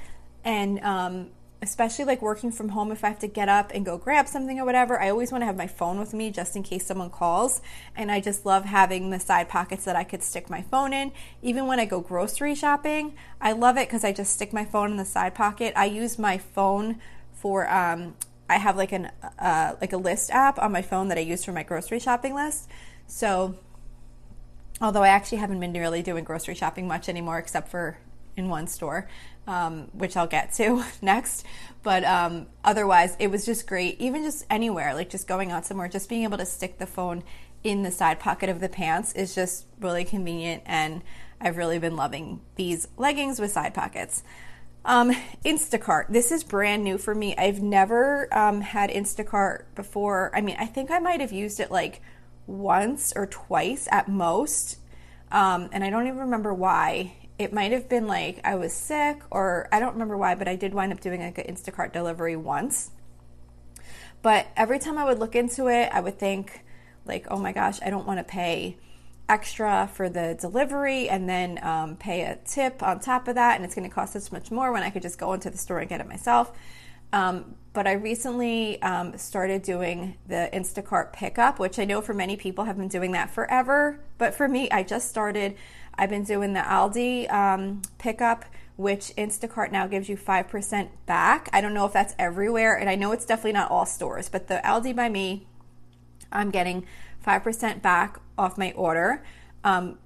and 0.45 0.79
um, 0.81 1.29
especially 1.63 2.05
like 2.05 2.21
working 2.21 2.51
from 2.51 2.69
home, 2.69 2.91
if 2.91 3.03
I 3.03 3.07
have 3.07 3.19
to 3.19 3.27
get 3.27 3.49
up 3.49 3.71
and 3.73 3.85
go 3.85 3.97
grab 3.97 4.27
something 4.27 4.59
or 4.59 4.65
whatever, 4.65 4.99
I 4.99 5.09
always 5.09 5.31
want 5.31 5.41
to 5.41 5.45
have 5.45 5.55
my 5.55 5.67
phone 5.67 5.97
with 5.97 6.13
me 6.13 6.29
just 6.29 6.55
in 6.55 6.61
case 6.61 6.85
someone 6.85 7.09
calls. 7.09 7.61
And 7.95 8.11
I 8.11 8.19
just 8.19 8.45
love 8.45 8.65
having 8.65 9.09
the 9.09 9.19
side 9.19 9.47
pockets 9.47 9.85
that 9.85 9.95
I 9.95 10.03
could 10.03 10.21
stick 10.21 10.49
my 10.49 10.61
phone 10.61 10.93
in. 10.93 11.13
Even 11.41 11.65
when 11.65 11.79
I 11.79 11.85
go 11.85 12.01
grocery 12.01 12.53
shopping, 12.53 13.15
I 13.39 13.53
love 13.53 13.77
it 13.77 13.87
because 13.87 14.03
I 14.03 14.11
just 14.11 14.33
stick 14.33 14.51
my 14.51 14.65
phone 14.65 14.91
in 14.91 14.97
the 14.97 15.05
side 15.05 15.33
pocket. 15.33 15.73
I 15.75 15.85
use 15.85 16.19
my 16.19 16.37
phone 16.37 16.99
for, 17.43 17.69
um, 17.69 18.15
I 18.47 18.57
have 18.57 18.77
like 18.77 18.93
an 18.93 19.11
uh, 19.37 19.75
like 19.81 19.91
a 19.91 19.97
list 19.97 20.31
app 20.31 20.57
on 20.59 20.71
my 20.71 20.81
phone 20.81 21.09
that 21.09 21.17
I 21.17 21.21
use 21.21 21.43
for 21.43 21.51
my 21.51 21.63
grocery 21.63 21.99
shopping 21.99 22.33
list. 22.33 22.69
So, 23.05 23.55
although 24.79 25.03
I 25.03 25.09
actually 25.09 25.39
haven't 25.39 25.59
been 25.59 25.73
really 25.73 26.01
doing 26.01 26.23
grocery 26.23 26.55
shopping 26.55 26.87
much 26.87 27.09
anymore, 27.09 27.39
except 27.39 27.67
for 27.67 27.97
in 28.37 28.47
one 28.47 28.67
store, 28.67 29.09
um, 29.45 29.89
which 29.91 30.15
I'll 30.15 30.27
get 30.27 30.53
to 30.53 30.85
next. 31.01 31.45
But 31.83 32.05
um, 32.05 32.47
otherwise, 32.63 33.17
it 33.19 33.29
was 33.29 33.45
just 33.45 33.67
great. 33.67 33.99
Even 33.99 34.23
just 34.23 34.45
anywhere, 34.49 34.93
like 34.93 35.09
just 35.09 35.27
going 35.27 35.51
out 35.51 35.65
somewhere, 35.65 35.89
just 35.89 36.07
being 36.07 36.23
able 36.23 36.37
to 36.37 36.45
stick 36.45 36.79
the 36.79 36.87
phone 36.87 37.23
in 37.61 37.83
the 37.83 37.91
side 37.91 38.21
pocket 38.21 38.49
of 38.49 38.61
the 38.61 38.69
pants 38.69 39.11
is 39.13 39.35
just 39.35 39.65
really 39.81 40.05
convenient. 40.05 40.63
And 40.65 41.01
I've 41.41 41.57
really 41.57 41.77
been 41.77 41.97
loving 41.97 42.39
these 42.55 42.87
leggings 42.95 43.41
with 43.41 43.51
side 43.51 43.73
pockets. 43.73 44.23
Um, 44.85 45.11
Instacart. 45.45 46.07
This 46.09 46.31
is 46.31 46.43
brand 46.43 46.83
new 46.83 46.97
for 46.97 47.15
me. 47.15 47.35
I've 47.37 47.61
never 47.61 48.27
um, 48.37 48.61
had 48.61 48.89
Instacart 48.89 49.63
before. 49.75 50.29
I 50.35 50.41
mean, 50.41 50.57
I 50.59 50.65
think 50.65 50.91
I 50.91 50.99
might 50.99 51.21
have 51.21 51.31
used 51.31 51.59
it 51.59 51.71
like 51.71 52.01
once 52.47 53.13
or 53.15 53.25
twice 53.25 53.87
at 53.91 54.09
most. 54.09 54.77
Um, 55.31 55.69
and 55.71 55.83
I 55.83 55.89
don't 55.89 56.05
even 56.07 56.19
remember 56.19 56.53
why 56.53 57.13
it 57.39 57.53
might 57.53 57.71
have 57.71 57.89
been 57.89 58.07
like 58.07 58.39
I 58.43 58.55
was 58.55 58.73
sick 58.73 59.21
or 59.31 59.67
I 59.71 59.79
don't 59.79 59.93
remember 59.93 60.17
why, 60.17 60.35
but 60.35 60.47
I 60.47 60.55
did 60.55 60.73
wind 60.73 60.91
up 60.91 60.99
doing 60.99 61.21
like 61.21 61.37
an 61.37 61.45
Instacart 61.45 61.93
delivery 61.93 62.35
once. 62.35 62.91
But 64.21 64.47
every 64.55 64.79
time 64.79 64.97
I 64.97 65.05
would 65.05 65.19
look 65.19 65.35
into 65.35 65.67
it, 65.67 65.89
I 65.91 65.99
would 65.99 66.17
think, 66.17 66.63
like, 67.05 67.27
oh 67.29 67.37
my 67.37 67.51
gosh, 67.51 67.79
I 67.85 67.89
don't 67.89 68.07
want 68.07 68.19
to 68.19 68.23
pay 68.23 68.77
extra 69.29 69.89
for 69.93 70.09
the 70.09 70.37
delivery 70.39 71.09
and 71.09 71.27
then 71.27 71.59
um, 71.63 71.95
pay 71.95 72.21
a 72.21 72.37
tip 72.45 72.83
on 72.83 72.99
top 72.99 73.27
of 73.27 73.35
that, 73.35 73.55
and 73.55 73.65
it's 73.65 73.75
going 73.75 73.87
to 73.87 73.93
cost 73.93 74.13
this 74.13 74.31
much 74.31 74.51
more 74.51 74.71
when 74.71 74.83
I 74.83 74.89
could 74.89 75.01
just 75.01 75.17
go 75.17 75.33
into 75.33 75.49
the 75.49 75.57
store 75.57 75.79
and 75.79 75.89
get 75.89 76.01
it 76.01 76.07
myself. 76.07 76.51
Um, 77.13 77.55
but 77.73 77.87
I 77.87 77.93
recently 77.93 78.81
um, 78.81 79.17
started 79.17 79.61
doing 79.61 80.17
the 80.27 80.49
Instacart 80.51 81.13
pickup, 81.13 81.59
which 81.59 81.79
I 81.79 81.85
know 81.85 82.01
for 82.01 82.13
many 82.13 82.35
people 82.35 82.65
have 82.65 82.77
been 82.77 82.87
doing 82.87 83.11
that 83.11 83.29
forever. 83.29 83.99
But 84.17 84.33
for 84.33 84.47
me, 84.47 84.69
I 84.71 84.83
just 84.83 85.09
started. 85.09 85.55
I've 85.95 86.09
been 86.09 86.23
doing 86.23 86.53
the 86.53 86.61
Aldi 86.61 87.31
um, 87.31 87.83
pickup, 87.99 88.45
which 88.77 89.13
Instacart 89.15 89.71
now 89.71 89.85
gives 89.85 90.09
you 90.09 90.17
5% 90.17 90.89
back. 91.05 91.49
I 91.53 91.61
don't 91.61 91.75
know 91.75 91.85
if 91.85 91.93
that's 91.93 92.15
everywhere, 92.17 92.75
and 92.75 92.89
I 92.89 92.95
know 92.95 93.11
it's 93.11 93.25
definitely 93.25 93.53
not 93.53 93.69
all 93.69 93.85
stores, 93.85 94.27
but 94.27 94.47
the 94.47 94.61
Aldi 94.63 94.95
by 94.95 95.09
me, 95.09 95.45
I'm 96.31 96.49
getting 96.49 96.85
5% 97.25 97.81
back 97.81 98.19
off 98.37 98.57
my 98.57 98.71
order. 98.73 99.23
Um, 99.63 99.97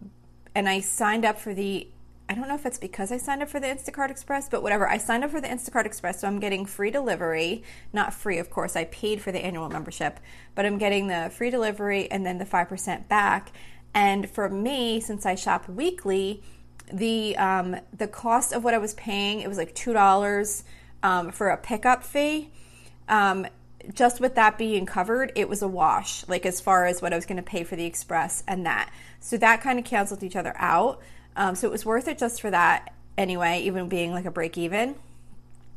and 0.56 0.68
I 0.68 0.80
signed 0.80 1.26
up 1.26 1.40
for 1.40 1.54
the, 1.54 1.88
I 2.30 2.36
don't 2.36 2.48
know 2.48 2.56
if 2.56 2.66
it's 2.66 2.78
because 2.78 3.12
I 3.12 3.18
signed 3.18 3.42
up 3.42 3.50
for 3.50 3.60
the 3.60 3.68
Instacart 3.68 4.10
Express, 4.10 4.50
but 4.50 4.62
whatever. 4.64 4.88
I 4.88 4.98
signed 4.98 5.24
up 5.24 5.32
for 5.32 5.42
the 5.42 5.48
Instacart 5.48 5.86
Express, 5.86 6.22
so 6.22 6.28
I'm 6.28 6.40
getting 6.40 6.66
free 6.66 6.92
delivery. 6.92 7.64
Not 7.94 8.14
free, 8.14 8.38
of 8.38 8.50
course. 8.50 8.76
I 8.76 8.86
paid 8.86 9.22
for 9.22 9.32
the 9.32 9.40
annual 9.40 9.70
membership, 9.70 10.20
but 10.56 10.66
I'm 10.66 10.78
getting 10.78 11.08
the 11.08 11.32
free 11.34 11.50
delivery 11.50 12.10
and 12.12 12.26
then 12.26 12.38
the 12.38 12.46
5% 12.46 13.08
back. 13.08 13.52
And 13.94 14.30
for 14.30 14.50
me, 14.50 15.00
since 15.00 15.26
I 15.26 15.36
shop 15.36 15.68
weekly, 15.68 16.44
the 16.92 17.36
um, 17.38 17.76
the 17.96 18.08
cost 18.08 18.54
of 18.54 18.64
what 18.64 18.74
I 18.74 18.78
was 18.78 18.94
paying, 18.94 19.42
it 19.42 19.48
was 19.48 19.58
like 19.58 19.74
two 19.76 19.94
dollars 19.94 20.64
um, 21.04 21.32
for 21.32 21.50
a 21.50 21.58
pickup 21.58 22.04
fee. 22.04 22.50
Um, 23.10 23.48
just 23.94 24.20
with 24.20 24.36
that 24.36 24.58
being 24.58 24.86
covered, 24.86 25.32
it 25.36 25.48
was 25.48 25.62
a 25.62 25.68
wash, 25.68 26.28
like 26.28 26.46
as 26.46 26.60
far 26.60 26.86
as 26.86 27.02
what 27.02 27.14
I 27.14 27.16
was 27.16 27.26
going 27.26 27.38
to 27.38 27.44
pay 27.44 27.64
for 27.64 27.76
the 27.76 27.86
express 27.86 28.44
and 28.48 28.66
that. 28.66 28.92
So 29.20 29.38
that 29.38 29.62
kind 29.62 29.80
of 29.80 29.86
canceled 29.86 30.24
each 30.24 30.36
other 30.36 30.54
out. 30.58 31.02
Um, 31.36 31.56
so 31.56 31.68
it 31.68 31.72
was 31.72 31.86
worth 31.86 32.08
it 32.08 32.18
just 32.18 32.42
for 32.42 32.50
that 32.52 32.94
anyway, 33.18 33.62
even 33.62 33.88
being 33.88 34.12
like 34.12 34.26
a 34.26 34.32
break 34.32 34.58
even. 34.58 34.96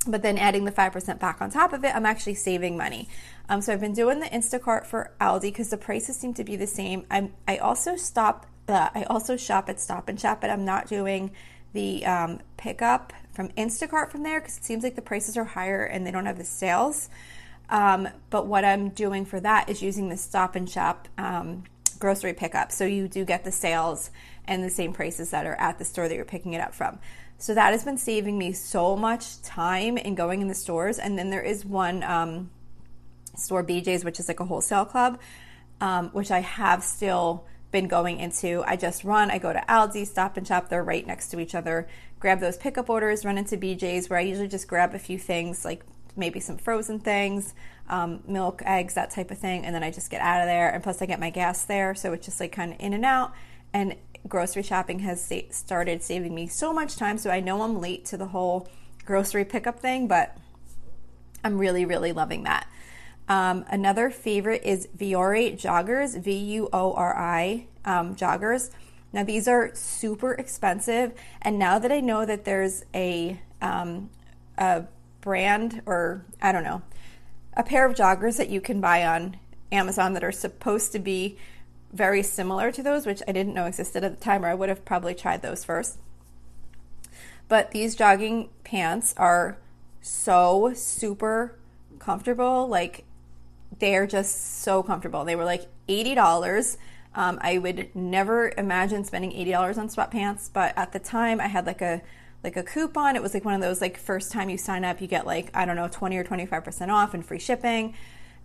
But 0.06 0.22
then 0.22 0.38
adding 0.38 0.64
the 0.64 0.72
5% 0.72 1.18
back 1.18 1.42
on 1.42 1.50
top 1.50 1.72
of 1.72 1.84
it, 1.84 1.94
I'm 1.94 2.06
actually 2.06 2.34
saving 2.34 2.76
money. 2.76 3.08
Um, 3.48 3.60
so 3.60 3.72
I've 3.72 3.80
been 3.80 3.92
doing 3.92 4.20
the 4.20 4.26
Instacart 4.26 4.86
for 4.86 5.12
Aldi 5.20 5.42
because 5.42 5.70
the 5.70 5.76
prices 5.76 6.16
seem 6.16 6.32
to 6.34 6.44
be 6.44 6.56
the 6.56 6.66
same. 6.66 7.04
I'm, 7.10 7.34
I 7.46 7.58
also 7.58 7.96
stop, 7.96 8.46
uh, 8.68 8.88
I 8.94 9.04
also 9.04 9.36
shop 9.36 9.68
at 9.68 9.78
Stop 9.78 10.08
and 10.08 10.18
Shop, 10.18 10.40
but 10.40 10.48
I'm 10.48 10.64
not 10.64 10.86
doing 10.86 11.32
the 11.72 12.04
um, 12.06 12.40
pickup 12.56 13.12
from 13.32 13.48
Instacart 13.50 14.10
from 14.10 14.22
there 14.22 14.40
because 14.40 14.56
it 14.56 14.64
seems 14.64 14.82
like 14.82 14.96
the 14.96 15.02
prices 15.02 15.36
are 15.36 15.44
higher 15.44 15.84
and 15.84 16.06
they 16.06 16.10
don't 16.10 16.26
have 16.26 16.38
the 16.38 16.44
sales. 16.44 17.10
Um, 17.70 18.08
but 18.30 18.46
what 18.46 18.64
I'm 18.64 18.90
doing 18.90 19.24
for 19.24 19.40
that 19.40 19.70
is 19.70 19.80
using 19.80 20.08
the 20.08 20.16
Stop 20.16 20.56
and 20.56 20.68
Shop 20.68 21.08
um, 21.16 21.64
grocery 21.98 22.34
pickup. 22.34 22.72
So 22.72 22.84
you 22.84 23.08
do 23.08 23.24
get 23.24 23.44
the 23.44 23.52
sales 23.52 24.10
and 24.44 24.64
the 24.64 24.70
same 24.70 24.92
prices 24.92 25.30
that 25.30 25.46
are 25.46 25.54
at 25.54 25.78
the 25.78 25.84
store 25.84 26.08
that 26.08 26.14
you're 26.14 26.24
picking 26.24 26.52
it 26.52 26.60
up 26.60 26.74
from. 26.74 26.98
So 27.38 27.54
that 27.54 27.70
has 27.70 27.84
been 27.84 27.96
saving 27.96 28.36
me 28.36 28.52
so 28.52 28.96
much 28.96 29.40
time 29.42 29.96
in 29.96 30.14
going 30.14 30.42
in 30.42 30.48
the 30.48 30.54
stores. 30.54 30.98
And 30.98 31.16
then 31.16 31.30
there 31.30 31.42
is 31.42 31.64
one 31.64 32.02
um, 32.02 32.50
store, 33.36 33.64
BJ's, 33.64 34.04
which 34.04 34.18
is 34.18 34.28
like 34.28 34.40
a 34.40 34.44
wholesale 34.44 34.84
club, 34.84 35.20
um, 35.80 36.10
which 36.10 36.30
I 36.30 36.40
have 36.40 36.82
still 36.82 37.46
been 37.70 37.86
going 37.86 38.18
into. 38.18 38.64
I 38.66 38.76
just 38.76 39.04
run, 39.04 39.30
I 39.30 39.38
go 39.38 39.52
to 39.52 39.60
Aldi, 39.68 40.06
Stop 40.06 40.36
and 40.36 40.46
Shop, 40.46 40.68
they're 40.68 40.82
right 40.82 41.06
next 41.06 41.28
to 41.28 41.38
each 41.40 41.54
other, 41.54 41.88
grab 42.18 42.40
those 42.40 42.56
pickup 42.56 42.90
orders, 42.90 43.24
run 43.24 43.38
into 43.38 43.56
BJ's 43.56 44.10
where 44.10 44.18
I 44.18 44.22
usually 44.22 44.48
just 44.48 44.66
grab 44.66 44.94
a 44.94 44.98
few 44.98 45.18
things 45.18 45.64
like 45.64 45.84
maybe 46.16 46.40
some 46.40 46.56
frozen 46.56 46.98
things, 46.98 47.54
um, 47.88 48.22
milk, 48.26 48.62
eggs, 48.64 48.94
that 48.94 49.10
type 49.10 49.30
of 49.30 49.38
thing, 49.38 49.64
and 49.64 49.74
then 49.74 49.82
I 49.82 49.90
just 49.90 50.10
get 50.10 50.20
out 50.20 50.40
of 50.40 50.46
there. 50.46 50.68
And 50.68 50.82
plus, 50.82 51.02
I 51.02 51.06
get 51.06 51.20
my 51.20 51.30
gas 51.30 51.64
there, 51.64 51.94
so 51.94 52.12
it's 52.12 52.26
just 52.26 52.40
like 52.40 52.52
kind 52.52 52.72
of 52.72 52.80
in 52.80 52.92
and 52.92 53.04
out. 53.04 53.32
And 53.72 53.96
grocery 54.28 54.62
shopping 54.62 55.00
has 55.00 55.22
sa- 55.24 55.50
started 55.50 56.02
saving 56.02 56.34
me 56.34 56.46
so 56.46 56.72
much 56.72 56.96
time, 56.96 57.18
so 57.18 57.30
I 57.30 57.40
know 57.40 57.62
I'm 57.62 57.80
late 57.80 58.04
to 58.06 58.16
the 58.16 58.26
whole 58.26 58.68
grocery 59.04 59.44
pickup 59.44 59.80
thing, 59.80 60.08
but 60.08 60.36
I'm 61.42 61.58
really, 61.58 61.84
really 61.84 62.12
loving 62.12 62.44
that. 62.44 62.66
Um, 63.28 63.64
another 63.68 64.10
favorite 64.10 64.62
is 64.64 64.88
Vuori 64.96 65.54
joggers, 65.54 66.20
V 66.20 66.32
U 66.32 66.68
O 66.72 66.92
R 66.92 67.16
I 67.16 67.66
um, 67.84 68.16
joggers. 68.16 68.70
Now, 69.12 69.24
these 69.24 69.48
are 69.48 69.70
super 69.74 70.34
expensive, 70.34 71.12
and 71.42 71.58
now 71.58 71.78
that 71.78 71.90
I 71.90 72.00
know 72.00 72.24
that 72.26 72.44
there's 72.44 72.84
a, 72.94 73.40
um, 73.60 74.10
a 74.58 74.84
brand 75.20 75.82
or 75.86 76.24
I 76.40 76.52
don't 76.52 76.64
know, 76.64 76.82
a 77.56 77.62
pair 77.62 77.86
of 77.86 77.94
joggers 77.94 78.36
that 78.36 78.48
you 78.48 78.60
can 78.60 78.80
buy 78.80 79.04
on 79.04 79.36
Amazon 79.72 80.14
that 80.14 80.24
are 80.24 80.32
supposed 80.32 80.92
to 80.92 80.98
be 80.98 81.36
very 81.92 82.22
similar 82.22 82.70
to 82.72 82.82
those, 82.82 83.06
which 83.06 83.22
I 83.26 83.32
didn't 83.32 83.54
know 83.54 83.66
existed 83.66 84.04
at 84.04 84.18
the 84.18 84.24
time, 84.24 84.44
or 84.44 84.48
I 84.48 84.54
would 84.54 84.68
have 84.68 84.84
probably 84.84 85.14
tried 85.14 85.42
those 85.42 85.64
first. 85.64 85.98
But 87.48 87.72
these 87.72 87.96
jogging 87.96 88.50
pants 88.62 89.12
are 89.16 89.58
so 90.00 90.72
super 90.74 91.58
comfortable. 91.98 92.68
Like, 92.68 93.04
they're 93.78 94.06
just 94.06 94.62
so 94.62 94.82
comfortable. 94.82 95.24
They 95.24 95.36
were 95.36 95.44
like 95.44 95.66
$80. 95.88 96.76
Um, 97.14 97.38
I 97.42 97.58
would 97.58 97.94
never 97.94 98.52
imagine 98.56 99.04
spending 99.04 99.32
$80 99.32 99.78
on 99.78 99.88
sweatpants, 99.88 100.48
but 100.52 100.72
at 100.76 100.92
the 100.92 101.00
time 101.00 101.40
I 101.40 101.48
had 101.48 101.66
like 101.66 101.82
a 101.82 102.02
like 102.42 102.56
a 102.56 102.62
coupon. 102.62 103.16
It 103.16 103.22
was 103.22 103.34
like 103.34 103.44
one 103.44 103.54
of 103.54 103.60
those 103.60 103.80
like 103.80 103.98
first 103.98 104.32
time 104.32 104.48
you 104.48 104.58
sign 104.58 104.84
up, 104.84 105.00
you 105.00 105.06
get 105.06 105.26
like 105.26 105.50
I 105.54 105.64
don't 105.64 105.76
know 105.76 105.88
twenty 105.88 106.16
or 106.16 106.24
twenty 106.24 106.46
five 106.46 106.64
percent 106.64 106.90
off 106.90 107.14
and 107.14 107.24
free 107.24 107.38
shipping. 107.38 107.94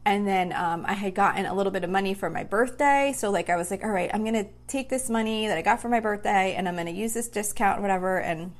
And 0.07 0.27
then 0.27 0.53
um, 0.53 0.85
I 0.87 0.93
had 0.93 1.15
gotten 1.15 1.47
a 1.47 1.55
little 1.55 1.71
bit 1.71 1.83
of 1.83 1.89
money 1.89 2.13
for 2.13 2.29
my 2.29 2.43
birthday, 2.43 3.11
so 3.15 3.31
like 3.31 3.49
I 3.49 3.55
was 3.55 3.71
like, 3.71 3.83
all 3.83 3.89
right, 3.89 4.11
I'm 4.13 4.23
gonna 4.23 4.45
take 4.67 4.89
this 4.89 5.09
money 5.09 5.47
that 5.47 5.57
I 5.57 5.61
got 5.61 5.81
for 5.81 5.89
my 5.89 5.99
birthday 5.99 6.53
and 6.55 6.67
I'm 6.67 6.75
gonna 6.75 6.91
use 6.91 7.13
this 7.13 7.27
discount, 7.27 7.81
whatever, 7.81 8.19
and 8.19 8.51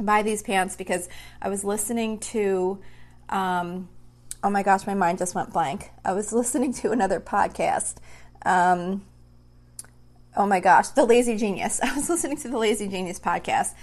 buy 0.00 0.22
these 0.22 0.42
pants 0.42 0.76
because 0.76 1.08
I 1.40 1.48
was 1.48 1.64
listening 1.64 2.18
to. 2.18 2.80
Um, 3.28 3.88
oh 4.42 4.50
my 4.50 4.62
gosh, 4.62 4.86
my 4.86 4.94
mind 4.94 5.18
just 5.18 5.34
went 5.34 5.52
blank. 5.52 5.90
I 6.04 6.12
was 6.12 6.32
listening 6.32 6.72
to 6.74 6.90
another 6.90 7.20
podcast. 7.20 7.96
Um, 8.44 9.04
oh 10.36 10.46
my 10.46 10.60
gosh, 10.60 10.88
The 10.88 11.04
Lazy 11.04 11.36
Genius. 11.36 11.80
I 11.82 11.94
was 11.94 12.08
listening 12.08 12.36
to 12.38 12.48
the 12.48 12.58
Lazy 12.58 12.88
Genius 12.88 13.18
podcast, 13.20 13.74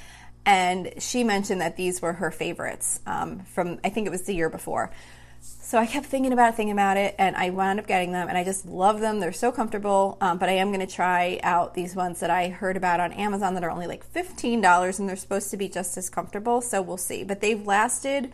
and 0.47 0.93
she 0.97 1.25
mentioned 1.25 1.59
that 1.59 1.75
these 1.75 2.01
were 2.01 2.13
her 2.13 2.31
favorites 2.31 3.01
um, 3.05 3.41
from 3.41 3.79
I 3.83 3.89
think 3.89 4.07
it 4.07 4.09
was 4.09 4.23
the 4.23 4.33
year 4.33 4.49
before. 4.49 4.91
So 5.39 5.77
I 5.77 5.85
kept 5.85 6.07
thinking 6.07 6.33
about 6.33 6.53
it, 6.53 6.55
thinking 6.55 6.71
about 6.71 6.97
it, 6.97 7.13
and 7.19 7.35
I 7.35 7.51
wound 7.51 7.79
up 7.79 7.85
getting 7.85 8.11
them, 8.13 8.29
and 8.29 8.37
I 8.37 8.43
just 8.43 8.65
love 8.65 9.01
them. 9.01 9.19
They're 9.19 9.33
so 9.33 9.51
comfortable. 9.51 10.17
Um, 10.19 10.37
but 10.39 10.49
I 10.49 10.53
am 10.53 10.69
going 10.69 10.85
to 10.85 10.91
try 10.91 11.39
out 11.43 11.73
these 11.73 11.95
ones 11.95 12.21
that 12.21 12.29
I 12.29 12.47
heard 12.47 12.77
about 12.77 12.99
on 13.01 13.11
Amazon 13.11 13.53
that 13.53 13.63
are 13.63 13.69
only 13.69 13.87
like 13.87 14.05
fifteen 14.05 14.61
dollars, 14.61 14.99
and 14.99 15.07
they're 15.07 15.17
supposed 15.17 15.51
to 15.51 15.57
be 15.57 15.67
just 15.67 15.97
as 15.97 16.09
comfortable. 16.09 16.61
So 16.61 16.81
we'll 16.81 16.97
see. 16.97 17.25
But 17.25 17.41
they've 17.41 17.67
lasted. 17.67 18.31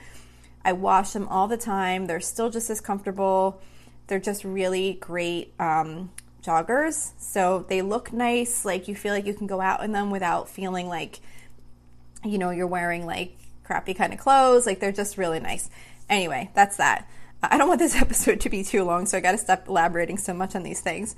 I 0.64 0.74
wash 0.74 1.12
them 1.12 1.28
all 1.28 1.48
the 1.48 1.58
time. 1.58 2.06
They're 2.06 2.22
still 2.22 2.50
just 2.52 2.70
as 2.70 2.80
comfortable. 2.80 3.60
They're 4.08 4.20
just 4.20 4.44
really 4.44 4.94
great 4.94 5.54
um, 5.60 6.12
joggers. 6.44 7.12
So 7.20 7.66
they 7.68 7.82
look 7.82 8.14
nice. 8.14 8.64
Like 8.64 8.88
you 8.88 8.96
feel 8.96 9.14
like 9.14 9.26
you 9.26 9.34
can 9.34 9.48
go 9.48 9.60
out 9.60 9.84
in 9.84 9.92
them 9.92 10.12
without 10.12 10.48
feeling 10.48 10.88
like 10.88 11.20
you 12.24 12.38
know, 12.38 12.50
you're 12.50 12.68
wearing 12.68 13.06
like 13.06 13.38
crappy 13.64 13.94
kind 13.94 14.14
of 14.14 14.20
clothes. 14.20 14.66
Like 14.66 14.80
they're 14.80 14.92
just 14.92 15.18
really 15.18 15.40
nice. 15.40 15.70
Anyway, 16.10 16.52
that's 16.54 16.78
that. 16.78 17.08
I 17.42 17.58
don't 17.58 17.68
want 17.68 17.80
this 17.80 17.96
episode 18.02 18.42
to 18.42 18.50
be 18.50 18.64
too 18.64 18.84
long, 18.84 19.06
so 19.06 19.18
I 19.18 19.22
got 19.22 19.32
to 19.32 19.38
stop 19.38 19.68
elaborating 19.68 20.18
so 20.18 20.34
much 20.34 20.56
on 20.56 20.64
these 20.64 20.82
things. 20.82 21.16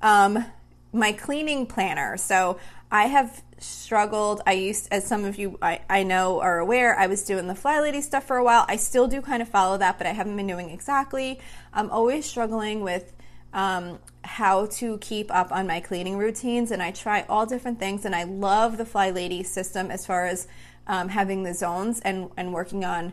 Um, 0.00 0.44
my 0.92 1.12
cleaning 1.12 1.66
planner. 1.66 2.16
So 2.16 2.58
I 2.90 3.06
have 3.06 3.42
struggled. 3.58 4.42
I 4.46 4.52
used, 4.52 4.88
as 4.90 5.06
some 5.06 5.24
of 5.24 5.38
you 5.38 5.58
I, 5.62 5.80
I 5.88 6.02
know 6.02 6.40
are 6.40 6.58
aware, 6.58 6.98
I 6.98 7.06
was 7.06 7.24
doing 7.24 7.46
the 7.46 7.54
Fly 7.54 7.80
Lady 7.80 8.02
stuff 8.02 8.24
for 8.24 8.36
a 8.36 8.44
while. 8.44 8.66
I 8.68 8.76
still 8.76 9.08
do 9.08 9.22
kind 9.22 9.40
of 9.40 9.48
follow 9.48 9.78
that, 9.78 9.98
but 9.98 10.06
I 10.06 10.10
haven't 10.10 10.36
been 10.36 10.46
doing 10.46 10.70
exactly. 10.70 11.40
I'm 11.72 11.90
always 11.90 12.26
struggling 12.26 12.82
with 12.82 13.12
um, 13.52 13.98
how 14.24 14.66
to 14.66 14.98
keep 14.98 15.34
up 15.34 15.52
on 15.52 15.66
my 15.66 15.80
cleaning 15.80 16.16
routines, 16.16 16.70
and 16.70 16.82
I 16.82 16.90
try 16.90 17.24
all 17.28 17.46
different 17.46 17.78
things. 17.78 18.04
And 18.04 18.14
I 18.14 18.24
love 18.24 18.78
the 18.78 18.84
Fly 18.84 19.10
Lady 19.10 19.42
system 19.42 19.90
as 19.90 20.06
far 20.06 20.26
as 20.26 20.46
um, 20.86 21.08
having 21.08 21.42
the 21.42 21.54
zones 21.54 22.00
and, 22.00 22.30
and 22.36 22.52
working 22.52 22.84
on 22.84 23.12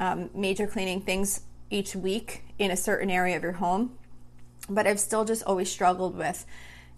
um, 0.00 0.30
major 0.34 0.66
cleaning 0.66 1.00
things 1.00 1.42
each 1.70 1.96
week 1.96 2.44
in 2.58 2.70
a 2.70 2.76
certain 2.76 3.10
area 3.10 3.36
of 3.36 3.42
your 3.42 3.52
home. 3.52 3.96
But 4.68 4.86
I've 4.86 5.00
still 5.00 5.24
just 5.24 5.44
always 5.44 5.70
struggled 5.70 6.16
with, 6.16 6.44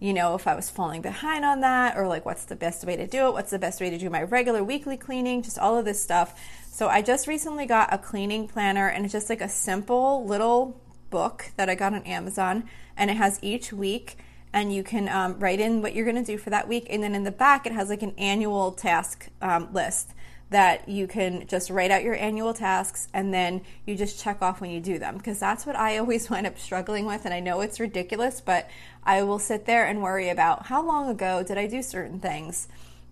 you 0.00 0.12
know, 0.12 0.34
if 0.34 0.46
I 0.46 0.54
was 0.54 0.70
falling 0.70 1.02
behind 1.02 1.44
on 1.44 1.60
that, 1.60 1.96
or 1.96 2.08
like 2.08 2.24
what's 2.24 2.44
the 2.46 2.56
best 2.56 2.84
way 2.84 2.96
to 2.96 3.06
do 3.06 3.26
it, 3.26 3.32
what's 3.32 3.50
the 3.50 3.58
best 3.58 3.80
way 3.80 3.90
to 3.90 3.98
do 3.98 4.08
my 4.08 4.22
regular 4.22 4.64
weekly 4.64 4.96
cleaning, 4.96 5.42
just 5.42 5.58
all 5.58 5.76
of 5.76 5.84
this 5.84 6.02
stuff. 6.02 6.40
So 6.70 6.88
I 6.88 7.02
just 7.02 7.26
recently 7.26 7.66
got 7.66 7.92
a 7.92 7.98
cleaning 7.98 8.48
planner, 8.48 8.88
and 8.88 9.04
it's 9.04 9.12
just 9.12 9.28
like 9.28 9.40
a 9.40 9.48
simple 9.48 10.24
little 10.24 10.80
book 11.10 11.50
that 11.56 11.68
I 11.68 11.74
got 11.74 11.94
on 11.94 12.02
Amazon, 12.02 12.64
and 12.96 13.10
it 13.10 13.16
has 13.16 13.38
each 13.42 13.72
week, 13.72 14.18
and 14.52 14.74
you 14.74 14.82
can 14.82 15.08
um, 15.08 15.38
write 15.38 15.60
in 15.60 15.82
what 15.82 15.94
you're 15.94 16.04
going 16.04 16.22
to 16.22 16.32
do 16.32 16.38
for 16.38 16.50
that 16.50 16.68
week. 16.68 16.86
And 16.90 17.02
then 17.02 17.14
in 17.14 17.24
the 17.24 17.30
back, 17.30 17.66
it 17.66 17.72
has 17.72 17.88
like 17.88 18.02
an 18.02 18.14
annual 18.18 18.72
task 18.72 19.28
um, 19.42 19.72
list. 19.72 20.14
that 20.50 20.88
you 20.88 21.06
can 21.06 21.46
just 21.46 21.68
write 21.68 21.90
out 21.90 22.02
your 22.02 22.14
annual 22.14 22.54
tasks 22.54 23.08
and 23.12 23.34
then 23.34 23.60
you 23.84 23.94
just 23.94 24.18
check 24.18 24.40
off 24.40 24.60
when 24.60 24.70
you 24.70 24.80
do 24.80 24.98
them 24.98 25.16
because 25.18 25.38
that's 25.38 25.66
what 25.66 25.76
I 25.76 25.98
always 25.98 26.30
wind 26.30 26.46
up 26.46 26.58
struggling 26.58 27.04
with 27.04 27.24
and 27.24 27.34
I 27.34 27.40
know 27.40 27.60
it's 27.60 27.78
ridiculous 27.80 28.40
but 28.40 28.68
I 29.04 29.22
will 29.22 29.38
sit 29.38 29.66
there 29.66 29.86
and 29.86 30.02
worry 30.02 30.30
about 30.30 30.66
how 30.66 30.82
long 30.82 31.08
ago 31.10 31.42
did 31.42 31.58
I 31.58 31.66
do 31.66 31.82
certain 31.82 32.18
things 32.18 32.68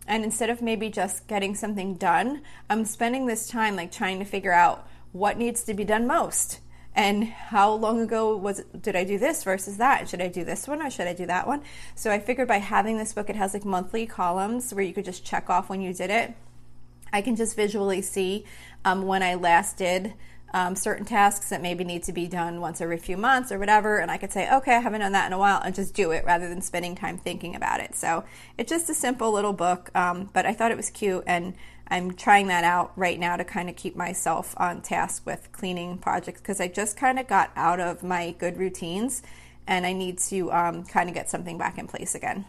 and 0.06 0.24
instead 0.24 0.50
of 0.50 0.62
maybe 0.62 0.88
just 0.88 1.26
getting 1.26 1.54
something 1.54 1.94
done 1.94 2.40
I'm 2.70 2.84
spending 2.84 3.26
this 3.26 3.46
time 3.46 3.76
like 3.76 3.92
trying 3.92 4.18
to 4.18 4.24
figure 4.24 4.52
out 4.52 4.88
what 5.12 5.36
needs 5.36 5.62
to 5.64 5.74
be 5.74 5.84
done 5.84 6.06
most 6.06 6.60
and 6.96 7.24
how 7.24 7.72
long 7.72 8.00
ago 8.00 8.34
was 8.34 8.62
did 8.80 8.96
I 8.96 9.04
do 9.04 9.18
this 9.18 9.44
versus 9.44 9.76
that? 9.76 10.08
Should 10.08 10.22
I 10.22 10.28
do 10.28 10.42
this 10.42 10.66
one 10.66 10.80
or 10.80 10.90
should 10.90 11.06
I 11.06 11.12
do 11.12 11.26
that 11.26 11.46
one? 11.46 11.62
So 11.94 12.10
I 12.10 12.18
figured 12.18 12.48
by 12.48 12.58
having 12.58 12.96
this 12.96 13.12
book, 13.12 13.28
it 13.28 13.36
has 13.36 13.52
like 13.52 13.66
monthly 13.66 14.06
columns 14.06 14.72
where 14.72 14.82
you 14.82 14.94
could 14.94 15.04
just 15.04 15.24
check 15.24 15.50
off 15.50 15.68
when 15.68 15.82
you 15.82 15.92
did 15.92 16.10
it. 16.10 16.34
I 17.12 17.20
can 17.20 17.36
just 17.36 17.54
visually 17.54 18.02
see 18.02 18.44
um, 18.84 19.06
when 19.06 19.22
I 19.22 19.34
last 19.34 19.76
did 19.76 20.14
um, 20.54 20.74
certain 20.74 21.04
tasks 21.04 21.50
that 21.50 21.60
maybe 21.60 21.84
need 21.84 22.04
to 22.04 22.12
be 22.12 22.26
done 22.26 22.60
once 22.60 22.80
every 22.80 22.96
few 22.96 23.16
months 23.16 23.52
or 23.52 23.58
whatever, 23.58 23.98
and 23.98 24.10
I 24.10 24.16
could 24.16 24.32
say, 24.32 24.50
okay, 24.50 24.74
I 24.76 24.80
haven't 24.80 25.00
done 25.00 25.12
that 25.12 25.26
in 25.26 25.32
a 25.32 25.38
while, 25.38 25.60
and 25.62 25.74
just 25.74 25.92
do 25.92 26.12
it 26.12 26.24
rather 26.24 26.48
than 26.48 26.62
spending 26.62 26.94
time 26.94 27.18
thinking 27.18 27.54
about 27.54 27.80
it. 27.80 27.94
So 27.94 28.24
it's 28.56 28.70
just 28.70 28.88
a 28.88 28.94
simple 28.94 29.32
little 29.32 29.52
book, 29.52 29.90
um, 29.94 30.30
but 30.32 30.46
I 30.46 30.54
thought 30.54 30.70
it 30.70 30.76
was 30.76 30.88
cute, 30.88 31.24
and 31.26 31.54
I'm 31.88 32.14
trying 32.14 32.48
that 32.48 32.64
out 32.64 32.92
right 32.96 33.18
now 33.18 33.36
to 33.36 33.44
kind 33.44 33.68
of 33.68 33.76
keep 33.76 33.96
myself 33.96 34.54
on 34.56 34.82
task 34.82 35.24
with 35.24 35.50
cleaning 35.52 35.98
projects 35.98 36.40
because 36.40 36.60
I 36.60 36.68
just 36.68 36.96
kind 36.96 37.18
of 37.18 37.28
got 37.28 37.50
out 37.54 37.80
of 37.80 38.02
my 38.02 38.32
good 38.32 38.58
routines, 38.58 39.22
and 39.66 39.86
I 39.86 39.92
need 39.92 40.18
to 40.18 40.52
um, 40.52 40.84
kind 40.84 41.08
of 41.08 41.14
get 41.14 41.30
something 41.30 41.58
back 41.58 41.78
in 41.78 41.86
place 41.86 42.14
again. 42.14 42.44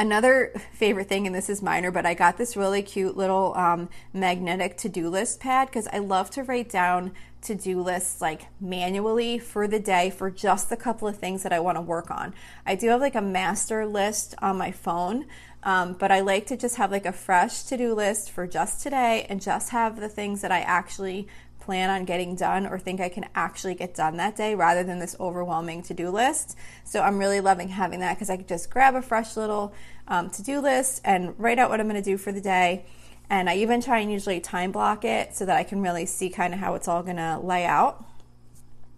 Another 0.00 0.54
favorite 0.72 1.10
thing, 1.10 1.26
and 1.26 1.36
this 1.36 1.50
is 1.50 1.60
minor, 1.60 1.90
but 1.90 2.06
I 2.06 2.14
got 2.14 2.38
this 2.38 2.56
really 2.56 2.80
cute 2.80 3.18
little 3.18 3.54
um, 3.54 3.90
magnetic 4.14 4.78
to 4.78 4.88
do 4.88 5.10
list 5.10 5.40
pad 5.40 5.68
because 5.68 5.86
I 5.92 5.98
love 5.98 6.30
to 6.30 6.42
write 6.42 6.70
down 6.70 7.12
to 7.42 7.54
do 7.54 7.82
lists 7.82 8.18
like 8.18 8.46
manually 8.62 9.38
for 9.38 9.68
the 9.68 9.78
day 9.78 10.08
for 10.08 10.30
just 10.30 10.70
the 10.70 10.76
couple 10.78 11.06
of 11.06 11.18
things 11.18 11.42
that 11.42 11.52
I 11.52 11.60
want 11.60 11.76
to 11.76 11.82
work 11.82 12.10
on. 12.10 12.32
I 12.64 12.76
do 12.76 12.88
have 12.88 13.02
like 13.02 13.14
a 13.14 13.20
master 13.20 13.84
list 13.84 14.34
on 14.40 14.56
my 14.56 14.70
phone, 14.70 15.26
um, 15.64 15.92
but 15.92 16.10
I 16.10 16.20
like 16.20 16.46
to 16.46 16.56
just 16.56 16.76
have 16.76 16.90
like 16.90 17.04
a 17.04 17.12
fresh 17.12 17.64
to 17.64 17.76
do 17.76 17.92
list 17.92 18.30
for 18.30 18.46
just 18.46 18.82
today 18.82 19.26
and 19.28 19.38
just 19.38 19.68
have 19.68 20.00
the 20.00 20.08
things 20.08 20.40
that 20.40 20.50
I 20.50 20.60
actually 20.60 21.28
plan 21.70 21.88
on 21.88 22.04
getting 22.04 22.34
done 22.34 22.66
or 22.66 22.80
think 22.80 23.00
I 23.00 23.08
can 23.08 23.26
actually 23.32 23.76
get 23.76 23.94
done 23.94 24.16
that 24.16 24.34
day 24.34 24.56
rather 24.56 24.82
than 24.82 24.98
this 24.98 25.14
overwhelming 25.20 25.84
to 25.84 25.94
do 25.94 26.10
list. 26.10 26.58
So 26.82 27.00
I'm 27.00 27.16
really 27.16 27.40
loving 27.40 27.68
having 27.68 28.00
that 28.00 28.14
because 28.16 28.28
I 28.28 28.38
can 28.38 28.46
just 28.48 28.70
grab 28.70 28.96
a 28.96 29.02
fresh 29.02 29.36
little 29.36 29.72
um, 30.08 30.30
to 30.30 30.42
do 30.42 30.58
list 30.58 31.00
and 31.04 31.32
write 31.38 31.60
out 31.60 31.70
what 31.70 31.78
I'm 31.78 31.88
going 31.88 32.02
to 32.02 32.10
do 32.10 32.18
for 32.18 32.32
the 32.32 32.40
day. 32.40 32.86
And 33.30 33.48
I 33.48 33.54
even 33.58 33.80
try 33.80 34.00
and 34.00 34.10
usually 34.10 34.40
time 34.40 34.72
block 34.72 35.04
it 35.04 35.36
so 35.36 35.46
that 35.46 35.56
I 35.56 35.62
can 35.62 35.80
really 35.80 36.06
see 36.06 36.28
kind 36.28 36.52
of 36.52 36.58
how 36.58 36.74
it's 36.74 36.88
all 36.88 37.04
going 37.04 37.18
to 37.18 37.38
lay 37.40 37.64
out. 37.64 38.04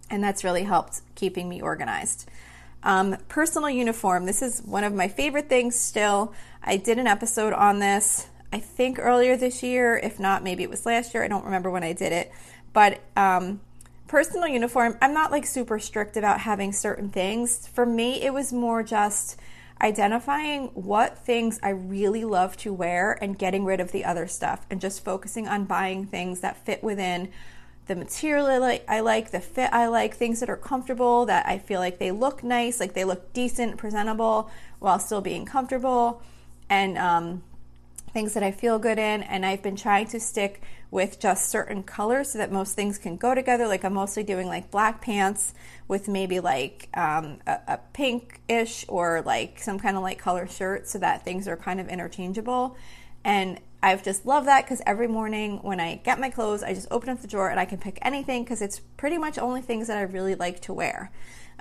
And 0.09 0.23
that's 0.23 0.43
really 0.43 0.63
helped 0.63 1.01
keeping 1.13 1.47
me 1.47 1.61
organized. 1.61 2.27
Um, 2.81 3.17
personal 3.29 3.69
uniform. 3.69 4.25
This 4.25 4.41
is 4.41 4.61
one 4.61 4.83
of 4.83 4.95
my 4.95 5.09
favorite 5.09 5.47
things 5.47 5.75
still. 5.75 6.33
I 6.63 6.77
did 6.77 6.97
an 6.97 7.05
episode 7.05 7.53
on 7.53 7.77
this, 7.77 8.29
I 8.53 8.59
think 8.59 8.99
earlier 8.99 9.35
this 9.35 9.63
year. 9.63 9.95
If 9.95 10.19
not, 10.19 10.43
maybe 10.43 10.61
it 10.61 10.69
was 10.69 10.87
last 10.87 11.15
year. 11.15 11.23
I 11.23 11.27
don't 11.27 11.45
remember 11.45 11.71
when 11.71 11.83
I 11.83 11.93
did 11.93 12.11
it. 12.11 12.31
But 12.73 13.01
um, 13.15 13.61
personal 14.07 14.47
uniform, 14.47 14.97
I'm 15.01 15.13
not 15.13 15.31
like 15.31 15.45
super 15.45 15.79
strict 15.79 16.17
about 16.17 16.41
having 16.41 16.73
certain 16.73 17.09
things. 17.09 17.67
For 17.67 17.85
me, 17.85 18.21
it 18.21 18.33
was 18.33 18.51
more 18.51 18.83
just 18.83 19.39
identifying 19.81 20.67
what 20.73 21.17
things 21.17 21.59
I 21.61 21.69
really 21.69 22.23
love 22.23 22.55
to 22.57 22.73
wear 22.73 23.17
and 23.21 23.37
getting 23.37 23.65
rid 23.65 23.79
of 23.79 23.91
the 23.91 24.05
other 24.05 24.27
stuff 24.27 24.65
and 24.69 24.79
just 24.79 25.03
focusing 25.03 25.47
on 25.47 25.65
buying 25.65 26.05
things 26.05 26.39
that 26.39 26.65
fit 26.65 26.83
within 26.83 27.29
the 27.87 27.95
material 27.95 28.45
I 28.45 28.57
like, 28.59 28.85
I 28.87 29.01
like, 29.01 29.31
the 29.31 29.41
fit 29.41 29.69
I 29.73 29.87
like, 29.87 30.15
things 30.15 30.39
that 30.39 30.49
are 30.49 30.57
comfortable, 30.57 31.25
that 31.25 31.45
I 31.45 31.57
feel 31.57 31.81
like 31.81 31.99
they 31.99 32.11
look 32.11 32.43
nice, 32.43 32.79
like 32.79 32.93
they 32.93 33.03
look 33.03 33.33
decent, 33.33 33.77
presentable, 33.77 34.49
while 34.79 34.99
still 34.99 35.19
being 35.19 35.45
comfortable, 35.45 36.21
and 36.69 36.97
um, 36.97 37.43
things 38.13 38.33
that 38.35 38.43
I 38.43 38.51
feel 38.51 38.79
good 38.79 38.99
in. 38.99 39.23
And 39.23 39.45
I've 39.45 39.61
been 39.61 39.75
trying 39.75 40.07
to 40.07 40.19
stick 40.19 40.61
with 40.91 41.19
just 41.19 41.49
certain 41.49 41.83
colors 41.83 42.31
so 42.31 42.37
that 42.37 42.51
most 42.51 42.75
things 42.75 42.97
can 42.97 43.17
go 43.17 43.33
together. 43.33 43.67
Like 43.67 43.83
I'm 43.83 43.93
mostly 43.93 44.23
doing 44.23 44.47
like 44.47 44.69
black 44.69 45.01
pants 45.01 45.53
with 45.87 46.07
maybe 46.07 46.39
like 46.39 46.87
um, 46.93 47.39
a, 47.47 47.59
a 47.67 47.79
pink-ish 47.93 48.85
or 48.87 49.21
like 49.23 49.59
some 49.59 49.79
kind 49.79 49.97
of 49.97 50.03
light 50.03 50.19
color 50.19 50.47
shirt 50.47 50.87
so 50.87 50.99
that 50.99 51.25
things 51.25 51.47
are 51.47 51.57
kind 51.57 51.79
of 51.79 51.89
interchangeable. 51.89 52.77
And 53.23 53.59
I've 53.81 54.03
just 54.03 54.25
loved 54.25 54.47
that 54.47 54.63
because 54.63 54.81
every 54.85 55.07
morning 55.07 55.59
when 55.61 55.79
I 55.81 55.95
get 55.95 56.19
my 56.19 56.29
clothes, 56.29 56.63
I 56.63 56.73
just 56.73 56.87
open 56.89 57.09
up 57.09 57.21
the 57.21 57.27
drawer 57.27 57.49
and 57.49 57.59
I 57.59 57.65
can 57.65 57.79
pick 57.79 57.99
anything 58.01 58.43
because 58.43 58.61
it's 58.61 58.79
pretty 58.79 59.17
much 59.17 59.37
only 59.37 59.61
things 59.61 59.87
that 59.87 59.97
I 59.97 60.03
really 60.03 60.35
like 60.35 60.61
to 60.61 60.73
wear. 60.73 61.11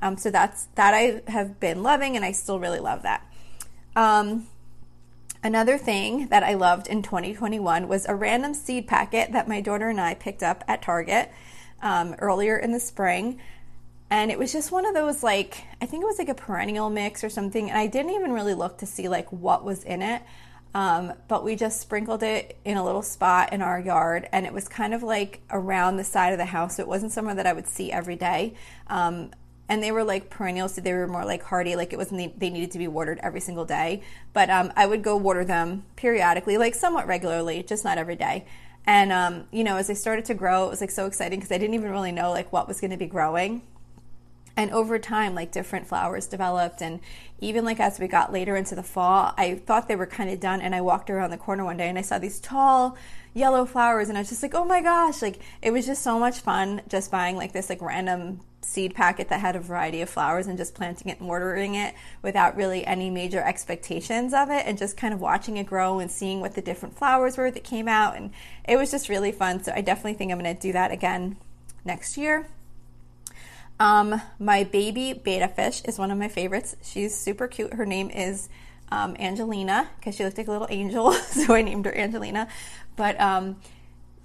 Um, 0.01 0.17
so 0.17 0.31
that's 0.31 0.67
that 0.75 0.95
I 0.95 1.23
have 1.29 1.59
been 1.59 1.83
loving, 1.83 2.17
and 2.17 2.25
I 2.25 2.33
still 2.33 2.59
really 2.59 2.81
love 2.81 3.03
that. 3.03 3.27
Um, 3.95 4.47
Another 5.45 5.77
thing 5.77 6.29
that 6.29 6.45
I 6.45 6.55
loved 6.55 6.87
in 6.87 7.03
2021 7.03 7.89
was 7.89 8.07
a 8.07 8.15
random 8.15 8.55
seed 8.55 8.87
packet 8.87 9.33
that 9.33 9.49
my 9.49 9.61
daughter 9.61 9.89
and 9.89 10.01
I 10.01 10.15
picked 10.15 10.43
up 10.43 10.63
at 10.69 10.83
Target 10.83 11.33
um, 11.83 12.15
earlier 12.21 12.57
in 12.57 12.71
the 12.71 12.79
spring. 12.79 13.41
And 14.09 14.31
it 14.31 14.39
was 14.39 14.53
just 14.53 14.71
one 14.71 14.87
of 14.87 14.95
those, 14.95 15.25
like, 15.25 15.65
I 15.81 15.87
think 15.87 16.05
it 16.05 16.07
was 16.07 16.19
like 16.19 16.29
a 16.29 16.35
perennial 16.35 16.91
mix 16.91 17.25
or 17.25 17.29
something. 17.29 17.71
And 17.71 17.79
I 17.79 17.89
didn't 17.89 18.13
even 18.13 18.33
really 18.33 18.55
look 18.55 18.79
to 18.79 18.87
see, 18.87 19.09
like, 19.09 19.33
what 19.33 19.65
was 19.65 19.83
in 19.83 20.01
it. 20.01 20.23
Um, 20.75 21.13
but 21.27 21.43
we 21.43 21.57
just 21.57 21.81
sprinkled 21.81 22.23
it 22.23 22.57
in 22.65 22.77
a 22.77 22.85
little 22.85 23.03
spot 23.03 23.53
in 23.53 23.63
our 23.63 23.81
yard. 23.81 24.29
And 24.31 24.47
it 24.47 24.53
was 24.53 24.69
kind 24.69 24.95
of 24.95 25.03
like 25.03 25.41
around 25.51 25.97
the 25.97 26.05
side 26.05 26.33
of 26.33 26.39
the 26.39 26.45
house. 26.45 26.77
So 26.77 26.83
it 26.83 26.89
wasn't 26.89 27.11
somewhere 27.11 27.35
that 27.35 27.47
I 27.47 27.53
would 27.53 27.67
see 27.67 27.91
every 27.91 28.17
day. 28.17 28.55
Um, 28.87 29.33
and 29.73 29.83
they 29.83 29.91
were 29.91 30.05
like 30.05 30.29
perennials, 30.29 30.75
so 30.75 30.83
they 30.83 30.93
were 30.93 31.09
more 31.09 31.25
like 31.25 31.43
hardy. 31.43 31.77
Like 31.77 31.95
it 31.95 31.97
wasn't 31.97 32.39
they 32.39 32.51
needed 32.51 32.73
to 32.73 32.79
be 32.79 32.89
watered 32.89 33.19
every 33.23 33.41
single 33.41 33.65
day, 33.65 34.03
but 34.35 34.51
um, 34.51 34.71
I 34.77 34.85
would 34.85 35.03
go 35.03 35.17
water 35.17 35.47
them 35.47 35.87
periodically, 35.97 36.59
like 36.59 36.75
somewhat 36.75 37.07
regularly, 37.07 37.63
just 37.63 37.83
not 37.83 37.97
every 37.97 38.17
day. 38.17 38.45
And 38.85 39.11
um, 39.11 39.45
you 39.51 39.65
know, 39.65 39.79
as 39.79 39.87
they 39.87 39.95
started 39.95 40.27
to 40.27 40.35
grow, 40.35 40.67
it 40.67 40.69
was 40.69 40.83
like 40.83 40.91
so 40.91 41.07
exciting 41.07 41.41
because 41.41 41.51
I 41.51 41.57
didn't 41.57 41.73
even 41.73 41.91
really 41.91 42.13
know 42.13 42.33
like 42.33 42.53
what 42.53 42.69
was 42.69 42.83
going 42.83 42.91
to 42.91 42.99
be 42.99 43.07
growing. 43.07 43.63
And 44.59 44.71
over 44.73 44.99
time, 44.99 45.35
like 45.35 45.53
different 45.53 45.87
flowers 45.87 46.27
developed, 46.27 46.83
and 46.83 47.01
even 47.41 47.65
like 47.65 47.81
as 47.81 47.99
we 47.99 48.09
got 48.09 48.31
later 48.31 48.57
into 48.57 48.75
the 48.75 48.83
fall, 48.83 49.33
I 49.39 49.55
thought 49.55 49.89
they 49.89 49.97
were 49.97 50.05
kind 50.05 50.29
of 50.29 50.39
done. 50.39 50.61
And 50.61 50.75
I 50.75 50.83
walked 50.83 51.09
around 51.09 51.31
the 51.31 51.39
corner 51.39 51.65
one 51.65 51.79
day 51.79 51.89
and 51.89 51.99
I 51.99 52.03
saw 52.03 52.19
these 52.19 52.41
tall 52.41 52.99
yellow 53.35 53.65
flowers, 53.65 54.09
and 54.09 54.19
I 54.19 54.21
was 54.21 54.29
just 54.29 54.43
like, 54.43 54.55
oh 54.55 54.65
my 54.65 54.81
gosh! 54.81 55.23
Like 55.23 55.41
it 55.61 55.71
was 55.73 55.87
just 55.87 56.03
so 56.03 56.19
much 56.19 56.41
fun 56.41 56.83
just 56.89 57.11
buying 57.11 57.37
like 57.37 57.53
this 57.53 57.69
like 57.69 57.83
random 57.83 58.41
seed 58.65 58.95
packet 58.95 59.29
that 59.29 59.41
had 59.41 59.57
a 59.57 59.61
variety 59.61 60.01
of 60.01 60.09
flowers 60.09 60.47
and 60.47 60.57
just 60.57 60.75
planting 60.75 61.09
it 61.09 61.19
and 61.19 61.29
watering 61.29 61.75
it 61.75 61.95
without 62.23 62.57
really 62.57 62.87
any 62.87 63.11
major 63.11 63.43
expectations 63.43 64.33
of 64.33 64.51
it 64.51 64.65
and 64.67 64.79
just 64.79 64.97
kind 64.97 65.13
of 65.13 65.21
watching 65.21 65.57
it 65.57 65.67
grow 65.67 65.99
and 65.99 66.13
seeing 66.13 66.41
what 66.41 66.55
the 66.55 66.63
different 66.63 66.97
flowers 66.97 67.37
were 67.37 67.51
that 67.51 67.65
came 67.65 67.89
out 67.89 68.17
and 68.17 68.31
it 68.69 68.77
was 68.77 68.89
just 68.89 69.09
really 69.09 69.33
fun 69.33 69.61
so 69.65 69.73
i 69.75 69.81
definitely 69.81 70.15
think 70.15 70.31
i'm 70.31 70.39
going 70.39 70.55
to 70.55 70.63
do 70.63 70.73
that 70.73 70.93
again 70.93 71.37
next 71.85 72.17
year. 72.17 72.47
Um, 73.81 74.21
my 74.39 74.65
baby 74.65 75.13
betta 75.13 75.49
fish 75.49 75.83
is 75.85 75.99
one 75.99 76.11
of 76.11 76.19
my 76.19 76.29
favorites. 76.29 76.77
She's 76.83 77.17
super 77.17 77.49
cute. 77.49 77.75
Her 77.75 77.87
name 77.87 78.11
is 78.11 78.49
um, 78.93 79.17
angelina 79.19 79.89
because 79.99 80.15
she 80.15 80.25
looked 80.25 80.37
like 80.37 80.49
a 80.49 80.51
little 80.51 80.67
angel 80.69 81.13
so 81.31 81.55
i 81.55 81.63
named 81.63 81.87
her 81.87 81.97
angelina 81.97 82.47
but 82.97 83.21
um, 83.21 83.57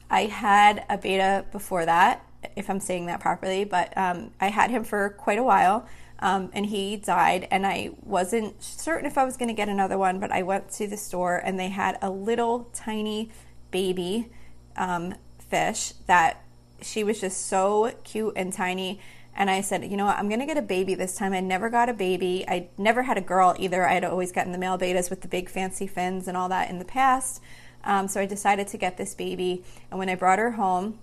i 0.09 0.21
had 0.25 0.85
a 0.89 0.97
betta 0.97 1.45
before 1.51 1.85
that 1.85 2.27
if 2.55 2.69
I'm 2.69 2.79
saying 2.79 3.07
that 3.07 3.19
properly, 3.19 3.63
but 3.63 3.95
um, 3.97 4.31
I 4.39 4.47
had 4.47 4.71
him 4.71 4.83
for 4.83 5.09
quite 5.09 5.39
a 5.39 5.43
while. 5.43 5.87
Um, 6.19 6.49
and 6.53 6.65
he 6.65 6.97
died, 6.97 7.47
and 7.51 7.65
I 7.65 7.91
wasn't 8.03 8.61
certain 8.63 9.05
if 9.05 9.19
I 9.19 9.23
was 9.23 9.37
going 9.37 9.49
to 9.49 9.53
get 9.53 9.69
another 9.69 9.99
one, 9.99 10.19
but 10.19 10.31
I 10.31 10.41
went 10.41 10.71
to 10.71 10.87
the 10.87 10.97
store 10.97 11.37
and 11.37 11.59
they 11.59 11.69
had 11.69 11.99
a 12.01 12.09
little 12.09 12.71
tiny 12.73 13.29
baby 13.69 14.31
um, 14.75 15.13
fish 15.37 15.93
that 16.07 16.43
she 16.81 17.03
was 17.03 17.21
just 17.21 17.45
so 17.45 17.93
cute 18.03 18.33
and 18.35 18.51
tiny. 18.51 18.99
And 19.35 19.51
I 19.51 19.61
said, 19.61 19.85
you 19.85 19.95
know 19.95 20.05
what, 20.05 20.17
I'm 20.17 20.27
going 20.27 20.39
to 20.39 20.47
get 20.47 20.57
a 20.57 20.63
baby 20.63 20.95
this 20.95 21.15
time. 21.15 21.33
I 21.33 21.39
never 21.39 21.69
got 21.69 21.87
a 21.87 21.93
baby. 21.93 22.43
I 22.47 22.69
never 22.79 23.03
had 23.03 23.19
a 23.19 23.21
girl 23.21 23.55
either. 23.59 23.87
I 23.87 23.93
had 23.93 24.03
always 24.03 24.31
gotten 24.31 24.51
the 24.51 24.57
male 24.57 24.79
bettas 24.79 25.11
with 25.11 25.21
the 25.21 25.27
big 25.27 25.49
fancy 25.49 25.85
fins 25.85 26.27
and 26.27 26.35
all 26.35 26.49
that 26.49 26.71
in 26.71 26.79
the 26.79 26.85
past. 26.85 27.43
Um, 27.87 28.09
so 28.09 28.19
I 28.19 28.25
decided 28.25 28.67
to 28.67 28.77
get 28.77 28.97
this 28.97 29.15
baby. 29.15 29.63
And 29.89 29.97
when 29.97 30.09
I 30.09 30.15
brought 30.15 30.39
her 30.39 30.51
home, 30.51 30.99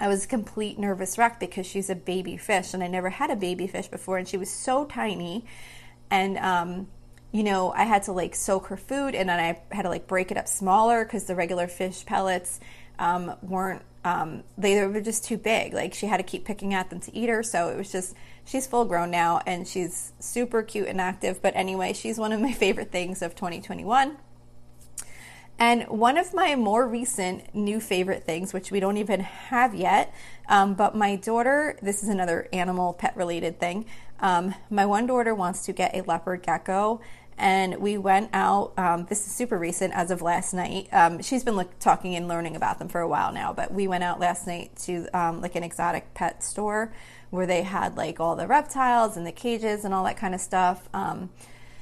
I 0.00 0.06
was 0.06 0.24
a 0.24 0.28
complete 0.28 0.78
nervous 0.78 1.18
wreck 1.18 1.40
because 1.40 1.66
she's 1.66 1.90
a 1.90 1.94
baby 1.94 2.36
fish 2.36 2.72
and 2.72 2.84
I 2.84 2.86
never 2.86 3.10
had 3.10 3.30
a 3.30 3.36
baby 3.36 3.66
fish 3.66 3.88
before 3.88 4.18
and 4.18 4.28
she 4.28 4.36
was 4.36 4.50
so 4.50 4.84
tiny 4.84 5.44
and 6.08 6.38
um, 6.38 6.86
you 7.32 7.42
know 7.42 7.72
I 7.72 7.82
had 7.82 8.04
to 8.04 8.12
like 8.12 8.36
soak 8.36 8.66
her 8.66 8.76
food 8.76 9.16
and 9.16 9.28
then 9.28 9.40
I 9.40 9.60
had 9.74 9.82
to 9.82 9.88
like 9.88 10.06
break 10.06 10.30
it 10.30 10.36
up 10.36 10.46
smaller 10.46 11.04
because 11.04 11.24
the 11.24 11.34
regular 11.34 11.66
fish 11.66 12.06
pellets 12.06 12.60
um, 13.00 13.34
weren't 13.42 13.82
um, 14.04 14.44
they 14.56 14.86
were 14.86 15.00
just 15.00 15.24
too 15.24 15.36
big 15.36 15.74
like 15.74 15.94
she 15.94 16.06
had 16.06 16.18
to 16.18 16.22
keep 16.22 16.44
picking 16.44 16.74
at 16.74 16.90
them 16.90 17.00
to 17.00 17.16
eat 17.16 17.28
her 17.28 17.42
so 17.42 17.68
it 17.68 17.76
was 17.76 17.90
just 17.90 18.14
she's 18.44 18.68
full 18.68 18.84
grown 18.84 19.10
now 19.10 19.40
and 19.46 19.66
she's 19.66 20.12
super 20.20 20.62
cute 20.62 20.86
and 20.86 21.00
active 21.00 21.42
but 21.42 21.56
anyway 21.56 21.92
she's 21.92 22.18
one 22.18 22.30
of 22.30 22.40
my 22.40 22.52
favorite 22.64 22.92
things 22.92 23.20
of 23.20 23.34
2021 23.34 24.16
And 25.58 25.88
one 25.88 26.16
of 26.16 26.32
my 26.34 26.54
more 26.54 26.86
recent 26.86 27.54
new 27.54 27.80
favorite 27.80 28.24
things, 28.24 28.52
which 28.52 28.70
we 28.70 28.78
don't 28.78 28.96
even 28.96 29.20
have 29.20 29.74
yet, 29.74 30.14
um, 30.48 30.74
but 30.74 30.94
my 30.94 31.16
daughter, 31.16 31.76
this 31.82 32.02
is 32.02 32.08
another 32.08 32.48
animal 32.52 32.92
pet 32.92 33.16
related 33.16 33.58
thing. 33.58 33.84
Um, 34.20 34.54
my 34.70 34.86
one 34.86 35.06
daughter 35.06 35.34
wants 35.34 35.64
to 35.66 35.72
get 35.72 35.96
a 35.96 36.02
leopard 36.02 36.42
gecko 36.42 37.00
and 37.38 37.76
we 37.76 37.96
went 37.96 38.30
out. 38.32 38.72
Um, 38.76 39.06
this 39.08 39.24
is 39.26 39.32
super 39.32 39.56
recent, 39.58 39.94
as 39.94 40.10
of 40.10 40.20
last 40.20 40.52
night. 40.52 40.88
Um, 40.92 41.22
she's 41.22 41.44
been 41.44 41.64
talking 41.78 42.16
and 42.16 42.26
learning 42.26 42.56
about 42.56 42.80
them 42.80 42.88
for 42.88 43.00
a 43.00 43.08
while 43.08 43.32
now, 43.32 43.52
but 43.52 43.72
we 43.72 43.86
went 43.86 44.02
out 44.02 44.18
last 44.18 44.46
night 44.46 44.74
to 44.84 45.06
um, 45.16 45.40
like 45.40 45.54
an 45.54 45.62
exotic 45.62 46.14
pet 46.14 46.42
store 46.42 46.92
where 47.30 47.46
they 47.46 47.62
had 47.62 47.96
like 47.96 48.18
all 48.18 48.34
the 48.34 48.46
reptiles 48.46 49.16
and 49.16 49.24
the 49.24 49.32
cages 49.32 49.84
and 49.84 49.94
all 49.94 50.04
that 50.04 50.16
kind 50.16 50.34
of 50.34 50.40
stuff. 50.40 50.88
Um, 50.92 51.30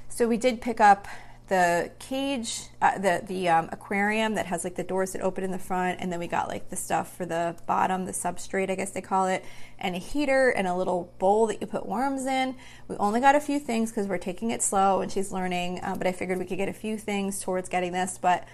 so 0.08 0.28
we 0.28 0.36
did 0.36 0.60
pick 0.60 0.80
up 0.80 1.08
the 1.48 1.92
cage, 2.00 2.62
uh, 2.82 2.98
the 2.98 3.22
the 3.24 3.48
um, 3.48 3.68
aquarium 3.70 4.34
that 4.34 4.46
has 4.46 4.64
like 4.64 4.74
the 4.74 4.82
doors 4.82 5.12
that 5.12 5.22
open 5.22 5.44
in 5.44 5.52
the 5.52 5.58
front, 5.58 6.00
and 6.00 6.12
then 6.12 6.18
we 6.18 6.26
got 6.26 6.48
like 6.48 6.70
the 6.70 6.76
stuff 6.76 7.16
for 7.16 7.24
the 7.24 7.56
bottom, 7.66 8.04
the 8.04 8.12
substrate, 8.12 8.70
I 8.70 8.74
guess 8.74 8.90
they 8.90 9.00
call 9.00 9.26
it, 9.26 9.44
and 9.78 9.94
a 9.94 9.98
heater 9.98 10.50
and 10.50 10.66
a 10.66 10.74
little 10.74 11.12
bowl 11.18 11.46
that 11.46 11.60
you 11.60 11.66
put 11.66 11.86
worms 11.86 12.26
in. 12.26 12.56
We 12.88 12.96
only 12.96 13.20
got 13.20 13.36
a 13.36 13.40
few 13.40 13.60
things 13.60 13.90
because 13.90 14.08
we're 14.08 14.18
taking 14.18 14.50
it 14.50 14.62
slow 14.62 15.00
and 15.00 15.10
she's 15.10 15.30
learning, 15.30 15.80
uh, 15.82 15.94
but 15.96 16.06
I 16.06 16.12
figured 16.12 16.38
we 16.38 16.46
could 16.46 16.58
get 16.58 16.68
a 16.68 16.74
few 16.74 16.98
things 16.98 17.40
towards 17.40 17.68
getting 17.68 17.92
this. 17.92 18.18
But 18.20 18.46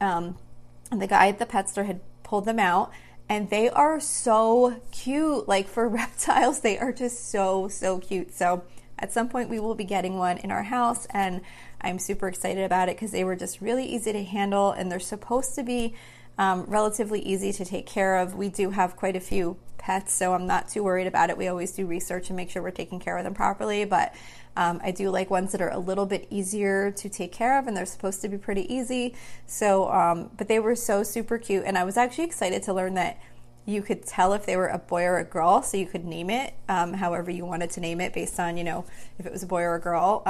um, 0.00 0.36
the 0.90 1.06
guy 1.06 1.28
at 1.28 1.38
the 1.38 1.46
pet 1.46 1.68
store 1.68 1.84
had 1.84 2.00
pulled 2.24 2.46
them 2.46 2.58
out. 2.58 2.90
And 3.26 3.48
they 3.48 3.70
are 3.70 4.00
so 4.00 4.82
cute. 4.92 5.48
Like 5.48 5.66
for 5.66 5.88
reptiles, 6.00 6.60
they 6.60 6.78
are 6.78 6.92
just 6.92 7.30
so, 7.30 7.68
so 7.68 7.98
cute. 7.98 8.34
So 8.34 8.64
at 8.98 9.12
some 9.12 9.28
point, 9.28 9.50
we 9.50 9.58
will 9.58 9.74
be 9.74 9.84
getting 9.84 10.16
one 10.16 10.38
in 10.38 10.50
our 10.50 10.62
house, 10.62 11.06
and 11.10 11.40
I'm 11.84 11.98
super 11.98 12.28
excited 12.28 12.64
about 12.64 12.88
it 12.88 12.96
because 12.96 13.12
they 13.12 13.24
were 13.24 13.36
just 13.36 13.60
really 13.60 13.84
easy 13.84 14.12
to 14.12 14.24
handle 14.24 14.72
and 14.72 14.90
they're 14.90 14.98
supposed 14.98 15.54
to 15.56 15.62
be 15.62 15.94
um, 16.38 16.64
relatively 16.66 17.20
easy 17.20 17.52
to 17.52 17.64
take 17.64 17.86
care 17.86 18.16
of. 18.16 18.34
We 18.34 18.48
do 18.48 18.70
have 18.70 18.96
quite 18.96 19.14
a 19.14 19.20
few 19.20 19.56
pets, 19.78 20.14
so 20.14 20.32
I'm 20.32 20.46
not 20.46 20.68
too 20.68 20.82
worried 20.82 21.06
about 21.06 21.28
it. 21.28 21.36
We 21.36 21.46
always 21.46 21.72
do 21.72 21.86
research 21.86 22.30
and 22.30 22.36
make 22.36 22.50
sure 22.50 22.62
we're 22.62 22.70
taking 22.70 22.98
care 22.98 23.18
of 23.18 23.24
them 23.24 23.34
properly, 23.34 23.84
but 23.84 24.14
um, 24.56 24.80
I 24.82 24.92
do 24.92 25.10
like 25.10 25.30
ones 25.30 25.52
that 25.52 25.60
are 25.60 25.70
a 25.70 25.78
little 25.78 26.06
bit 26.06 26.26
easier 26.30 26.90
to 26.92 27.08
take 27.08 27.32
care 27.32 27.58
of 27.58 27.66
and 27.66 27.76
they're 27.76 27.84
supposed 27.84 28.22
to 28.22 28.28
be 28.28 28.38
pretty 28.38 28.72
easy. 28.72 29.14
So, 29.46 29.90
um, 29.92 30.30
but 30.36 30.48
they 30.48 30.58
were 30.58 30.74
so 30.74 31.02
super 31.02 31.38
cute, 31.38 31.64
and 31.66 31.76
I 31.76 31.84
was 31.84 31.96
actually 31.96 32.24
excited 32.24 32.62
to 32.64 32.72
learn 32.72 32.94
that 32.94 33.20
you 33.66 33.82
could 33.82 34.06
tell 34.06 34.32
if 34.32 34.44
they 34.44 34.56
were 34.56 34.68
a 34.68 34.78
boy 34.78 35.04
or 35.04 35.18
a 35.18 35.24
girl, 35.24 35.62
so 35.62 35.76
you 35.76 35.86
could 35.86 36.04
name 36.04 36.30
it 36.30 36.54
um, 36.68 36.94
however 36.94 37.30
you 37.30 37.44
wanted 37.46 37.70
to 37.70 37.80
name 37.80 38.00
it 38.00 38.12
based 38.12 38.38
on, 38.40 38.56
you 38.56 38.64
know, 38.64 38.84
if 39.18 39.26
it 39.26 39.32
was 39.32 39.42
a 39.42 39.46
boy 39.46 39.62
or 39.62 39.74
a 39.74 39.80
girl. 39.80 40.22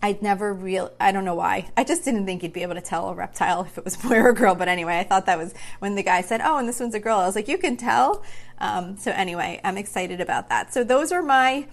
I'd 0.00 0.22
never 0.22 0.52
real 0.54 0.92
I 1.00 1.10
don't 1.10 1.24
know 1.24 1.34
why. 1.34 1.70
I 1.76 1.84
just 1.84 2.04
didn't 2.04 2.26
think 2.26 2.42
you'd 2.42 2.52
be 2.52 2.62
able 2.62 2.74
to 2.74 2.80
tell 2.80 3.08
a 3.08 3.14
reptile 3.14 3.62
if 3.62 3.78
it 3.78 3.84
was 3.84 3.96
boy 3.96 4.16
or 4.16 4.32
girl. 4.32 4.54
But 4.54 4.68
anyway, 4.68 4.98
I 4.98 5.04
thought 5.04 5.26
that 5.26 5.38
was 5.38 5.54
when 5.80 5.96
the 5.96 6.02
guy 6.02 6.20
said, 6.20 6.40
"Oh, 6.42 6.58
and 6.58 6.68
this 6.68 6.80
one's 6.80 6.94
a 6.94 7.00
girl." 7.00 7.18
I 7.18 7.26
was 7.26 7.34
like, 7.34 7.48
"You 7.48 7.58
can 7.58 7.76
tell." 7.76 8.22
Um, 8.58 8.96
so 8.96 9.10
anyway, 9.10 9.60
I'm 9.64 9.76
excited 9.76 10.20
about 10.20 10.48
that. 10.50 10.72
So 10.72 10.84
those 10.84 11.12
are 11.12 11.22
my 11.22 11.66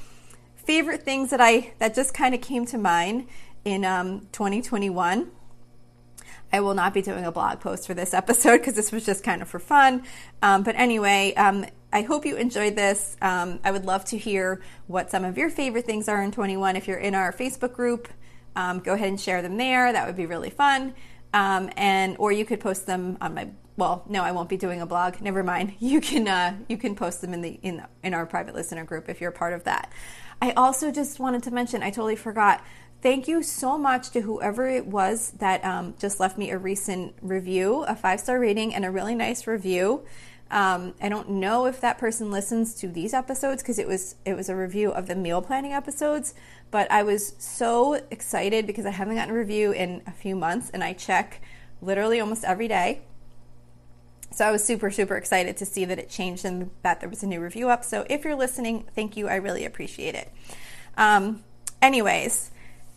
favorite 0.55 1.03
things 1.03 1.29
that 1.29 1.41
I 1.41 1.73
that 1.79 1.93
just 1.93 2.13
kind 2.13 2.33
of 2.33 2.41
came 2.41 2.65
to 2.67 2.77
mind 2.77 3.27
in 3.63 3.85
um, 3.85 4.27
2021. 4.31 5.31
I 6.51 6.59
will 6.61 6.73
not 6.73 6.93
be 6.93 7.01
doing 7.01 7.25
a 7.25 7.31
blog 7.31 7.59
post 7.59 7.85
for 7.85 7.93
this 7.93 8.13
episode 8.13 8.59
because 8.59 8.75
this 8.75 8.91
was 8.91 9.05
just 9.05 9.23
kind 9.23 9.41
of 9.41 9.47
for 9.49 9.59
fun. 9.59 10.03
Um, 10.41 10.63
but 10.63 10.75
anyway, 10.75 11.33
um, 11.35 11.65
I 11.95 12.01
hope 12.01 12.25
you 12.25 12.35
enjoyed 12.35 12.75
this. 12.75 13.15
Um, 13.21 13.61
I 13.63 13.71
would 13.71 13.85
love 13.85 14.03
to 14.05 14.17
hear 14.17 14.61
what 14.87 15.09
some 15.09 15.23
of 15.23 15.37
your 15.37 15.49
favorite 15.49 15.85
things 15.85 16.09
are 16.09 16.21
in 16.21 16.29
21. 16.29 16.75
If 16.75 16.89
you're 16.89 16.97
in 16.97 17.15
our 17.15 17.31
Facebook 17.31 17.71
group, 17.71 18.09
um, 18.53 18.79
go 18.79 18.95
ahead 18.95 19.07
and 19.07 19.17
share 19.17 19.41
them 19.41 19.55
there. 19.55 19.93
That 19.93 20.05
would 20.05 20.17
be 20.17 20.25
really 20.25 20.49
fun. 20.49 20.93
Um, 21.33 21.69
and 21.77 22.17
or 22.19 22.33
you 22.33 22.43
could 22.43 22.59
post 22.59 22.85
them 22.85 23.17
on 23.21 23.33
my 23.33 23.47
well, 23.77 24.03
no, 24.09 24.23
I 24.23 24.33
won't 24.33 24.49
be 24.49 24.57
doing 24.57 24.81
a 24.81 24.85
blog. 24.85 25.21
Never 25.21 25.41
mind. 25.41 25.75
You 25.79 26.01
can 26.01 26.27
uh, 26.27 26.57
you 26.67 26.75
can 26.75 26.97
post 26.97 27.21
them 27.21 27.33
in 27.33 27.41
the 27.41 27.57
in 27.61 27.81
in 28.03 28.13
our 28.13 28.25
private 28.25 28.55
listener 28.55 28.83
group 28.83 29.07
if 29.07 29.21
you're 29.21 29.31
part 29.31 29.53
of 29.53 29.63
that. 29.63 29.89
I 30.41 30.51
also 30.51 30.91
just 30.91 31.21
wanted 31.21 31.43
to 31.43 31.51
mention. 31.51 31.81
I 31.81 31.91
totally 31.91 32.17
forgot. 32.17 32.61
Thank 33.01 33.29
you 33.29 33.41
so 33.41 33.77
much 33.77 34.09
to 34.11 34.19
whoever 34.19 34.67
it 34.67 34.85
was 34.85 35.31
that 35.37 35.63
um, 35.63 35.93
just 35.97 36.19
left 36.19 36.37
me 36.37 36.49
a 36.49 36.57
recent 36.57 37.15
review, 37.21 37.83
a 37.83 37.95
five 37.95 38.19
star 38.19 38.37
rating, 38.37 38.75
and 38.75 38.83
a 38.83 38.91
really 38.91 39.15
nice 39.15 39.47
review. 39.47 40.03
Um, 40.51 40.93
I 41.01 41.09
don't 41.09 41.29
know 41.29 41.65
if 41.65 41.81
that 41.81 41.97
person 41.97 42.31
listens 42.31 42.75
to 42.75 42.87
these 42.87 43.13
episodes 43.13 43.63
because 43.63 43.79
it 43.79 43.87
was 43.87 44.15
it 44.25 44.35
was 44.35 44.47
a 44.47 44.55
review 44.55 44.91
of 44.91 45.07
the 45.07 45.15
meal 45.15 45.41
planning 45.41 45.73
episodes. 45.73 46.35
But 46.71 46.91
I 46.91 47.03
was 47.03 47.33
so 47.39 47.95
excited 48.11 48.67
because 48.67 48.85
I 48.85 48.91
haven't 48.91 49.15
gotten 49.15 49.33
a 49.33 49.37
review 49.37 49.71
in 49.71 50.03
a 50.05 50.11
few 50.11 50.35
months, 50.35 50.69
and 50.69 50.83
I 50.83 50.93
check 50.93 51.41
literally 51.81 52.19
almost 52.19 52.43
every 52.43 52.67
day. 52.67 53.01
So 54.31 54.45
I 54.45 54.51
was 54.51 54.63
super 54.63 54.91
super 54.91 55.15
excited 55.15 55.57
to 55.57 55.65
see 55.65 55.85
that 55.85 55.97
it 55.97 56.09
changed 56.09 56.45
and 56.45 56.69
that 56.83 56.99
there 56.99 57.09
was 57.09 57.23
a 57.23 57.27
new 57.27 57.41
review 57.41 57.69
up. 57.69 57.83
So 57.83 58.05
if 58.09 58.23
you're 58.23 58.35
listening, 58.35 58.85
thank 58.93 59.17
you. 59.17 59.27
I 59.27 59.35
really 59.35 59.65
appreciate 59.65 60.13
it. 60.13 60.31
Um, 60.97 61.43
anyways, 61.81 62.51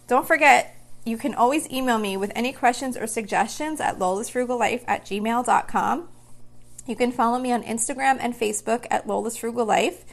don't 0.07 0.27
forget 0.27 0.75
you 1.05 1.17
can 1.17 1.35
always 1.35 1.71
email 1.71 1.99
me 1.99 2.17
with 2.17 2.31
any 2.35 2.53
questions 2.53 2.97
or 2.97 3.07
suggestions 3.07 3.81
at 3.81 3.99
lolasfrugallife 3.99 4.85
at 4.87 5.05
gmail.com. 5.07 6.09
You 6.89 6.97
can 6.97 7.13
follow 7.13 7.39
me 7.39 7.53
on 7.53 7.63
Instagram 7.65 8.17
and 8.19 8.35
Facebook 8.35 8.87
at 8.91 9.07
Lola's 9.07 9.37
Frugal 9.37 9.67
Life. 9.67 10.07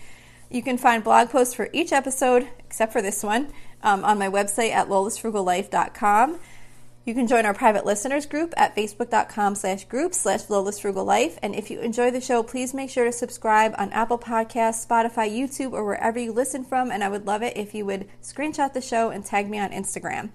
You 0.49 0.61
can 0.61 0.77
find 0.77 1.05
blog 1.05 1.29
posts 1.29 1.53
for 1.53 1.69
each 1.71 1.93
episode, 1.93 2.49
except 2.59 2.91
for 2.91 3.01
this 3.01 3.23
one, 3.23 3.53
um, 3.81 4.03
on 4.03 4.19
my 4.19 4.27
website 4.29 4.71
at 4.71 4.89
lolasfrugallife.com. 4.89 6.37
You 7.05 7.13
can 7.13 7.27
join 7.27 7.45
our 7.45 7.53
private 7.53 7.85
listeners 7.85 8.25
group 8.25 8.53
at 8.57 8.75
facebook.com 8.75 9.55
slash 9.55 9.85
group 9.85 10.13
slash 10.13 10.49
Lola's 10.49 10.77
Frugal 10.77 11.05
Life. 11.05 11.39
And 11.41 11.55
if 11.55 11.71
you 11.71 11.79
enjoy 11.79 12.11
the 12.11 12.19
show, 12.19 12.43
please 12.43 12.73
make 12.73 12.89
sure 12.89 13.05
to 13.05 13.11
subscribe 13.13 13.73
on 13.77 13.93
Apple 13.93 14.19
Podcasts, 14.19 14.85
Spotify, 14.85 15.31
YouTube, 15.31 15.71
or 15.71 15.85
wherever 15.85 16.19
you 16.19 16.33
listen 16.33 16.65
from. 16.65 16.91
And 16.91 17.05
I 17.05 17.09
would 17.09 17.25
love 17.25 17.41
it 17.41 17.55
if 17.55 17.73
you 17.73 17.85
would 17.85 18.09
screenshot 18.21 18.73
the 18.73 18.81
show 18.81 19.11
and 19.11 19.23
tag 19.23 19.49
me 19.49 19.59
on 19.59 19.69
Instagram. 19.69 20.31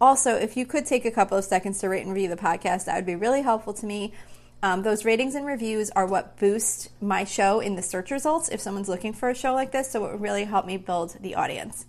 Also, 0.00 0.34
if 0.34 0.56
you 0.56 0.64
could 0.64 0.86
take 0.86 1.04
a 1.04 1.10
couple 1.10 1.36
of 1.36 1.44
seconds 1.44 1.78
to 1.80 1.90
rate 1.90 2.06
and 2.06 2.14
review 2.14 2.30
the 2.30 2.36
podcast, 2.36 2.86
that 2.86 2.94
would 2.94 3.04
be 3.04 3.16
really 3.16 3.42
helpful 3.42 3.74
to 3.74 3.84
me. 3.84 4.14
Um, 4.62 4.82
those 4.82 5.04
ratings 5.04 5.34
and 5.34 5.44
reviews 5.44 5.90
are 5.90 6.06
what 6.06 6.38
boost 6.38 6.90
my 7.00 7.24
show 7.24 7.60
in 7.60 7.76
the 7.76 7.82
search 7.82 8.10
results 8.10 8.48
if 8.48 8.60
someone's 8.60 8.88
looking 8.88 9.12
for 9.12 9.28
a 9.28 9.34
show 9.34 9.52
like 9.52 9.72
this. 9.72 9.90
So 9.90 10.06
it 10.06 10.18
really 10.18 10.44
help 10.44 10.66
me 10.66 10.76
build 10.76 11.16
the 11.20 11.34
audience. 11.34 11.86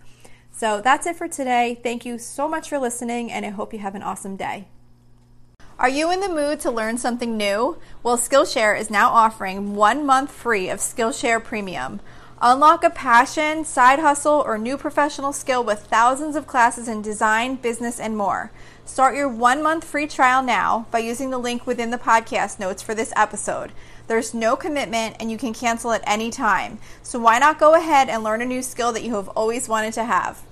So 0.52 0.82
that's 0.82 1.06
it 1.06 1.16
for 1.16 1.28
today. 1.28 1.80
Thank 1.84 2.06
you 2.06 2.18
so 2.18 2.48
much 2.48 2.70
for 2.70 2.80
listening, 2.80 3.32
and 3.32 3.46
I 3.46 3.50
hope 3.50 3.74
you 3.74 3.80
have 3.80 3.96
an 3.96 4.04
awesome 4.04 4.38
day. 4.38 4.68
Are 5.78 5.90
you 5.90 6.10
in 6.10 6.22
the 6.22 6.30
mood 6.30 6.62
to 6.62 6.72
learn 6.72 6.98
something 6.98 7.36
new? 7.36 7.78
Well, 8.02 8.18
Skillshare 8.18 8.80
is 8.80 8.90
now 8.90 9.10
offering 9.10 9.76
one 9.76 10.06
month 10.06 10.32
free 10.32 10.70
of 10.70 10.80
Skillshare 10.80 11.44
Premium. 11.44 12.00
Unlock 12.42 12.86
a 12.86 12.90
passion, 12.90 13.66
side 13.66 14.00
hustle, 14.00 14.42
or 14.46 14.58
new 14.58 14.78
professional 14.78 15.34
skill 15.34 15.64
with 15.64 15.88
thousands 15.88 16.38
of 16.38 16.48
classes 16.48 16.88
in 16.88 17.02
design, 17.02 17.56
business, 17.56 18.00
and 18.00 18.16
more. 18.16 18.52
Start 18.88 19.16
your 19.16 19.28
one 19.28 19.64
month 19.64 19.84
free 19.84 20.06
trial 20.06 20.44
now 20.44 20.86
by 20.92 21.00
using 21.00 21.32
the 21.32 21.40
link 21.40 21.66
within 21.66 21.90
the 21.90 21.98
podcast 21.98 22.60
notes 22.60 22.84
for 22.84 22.94
this 22.94 23.12
episode. 23.16 23.72
There's 24.06 24.32
no 24.32 24.56
commitment 24.56 25.16
and 25.20 25.32
you 25.32 25.40
can 25.40 25.56
cancel 25.56 25.92
at 25.92 26.04
any 26.06 26.30
time. 26.30 26.78
So 27.02 27.18
why 27.18 27.40
not 27.40 27.60
go 27.60 27.74
ahead 27.74 28.10
and 28.10 28.24
learn 28.24 28.44
a 28.44 28.46
new 28.46 28.62
skill 28.62 28.94
that 28.94 29.04
you 29.04 29.16
have 29.16 29.28
always 29.30 29.68
wanted 29.68 29.94
to 29.94 30.06
have? 30.06 30.44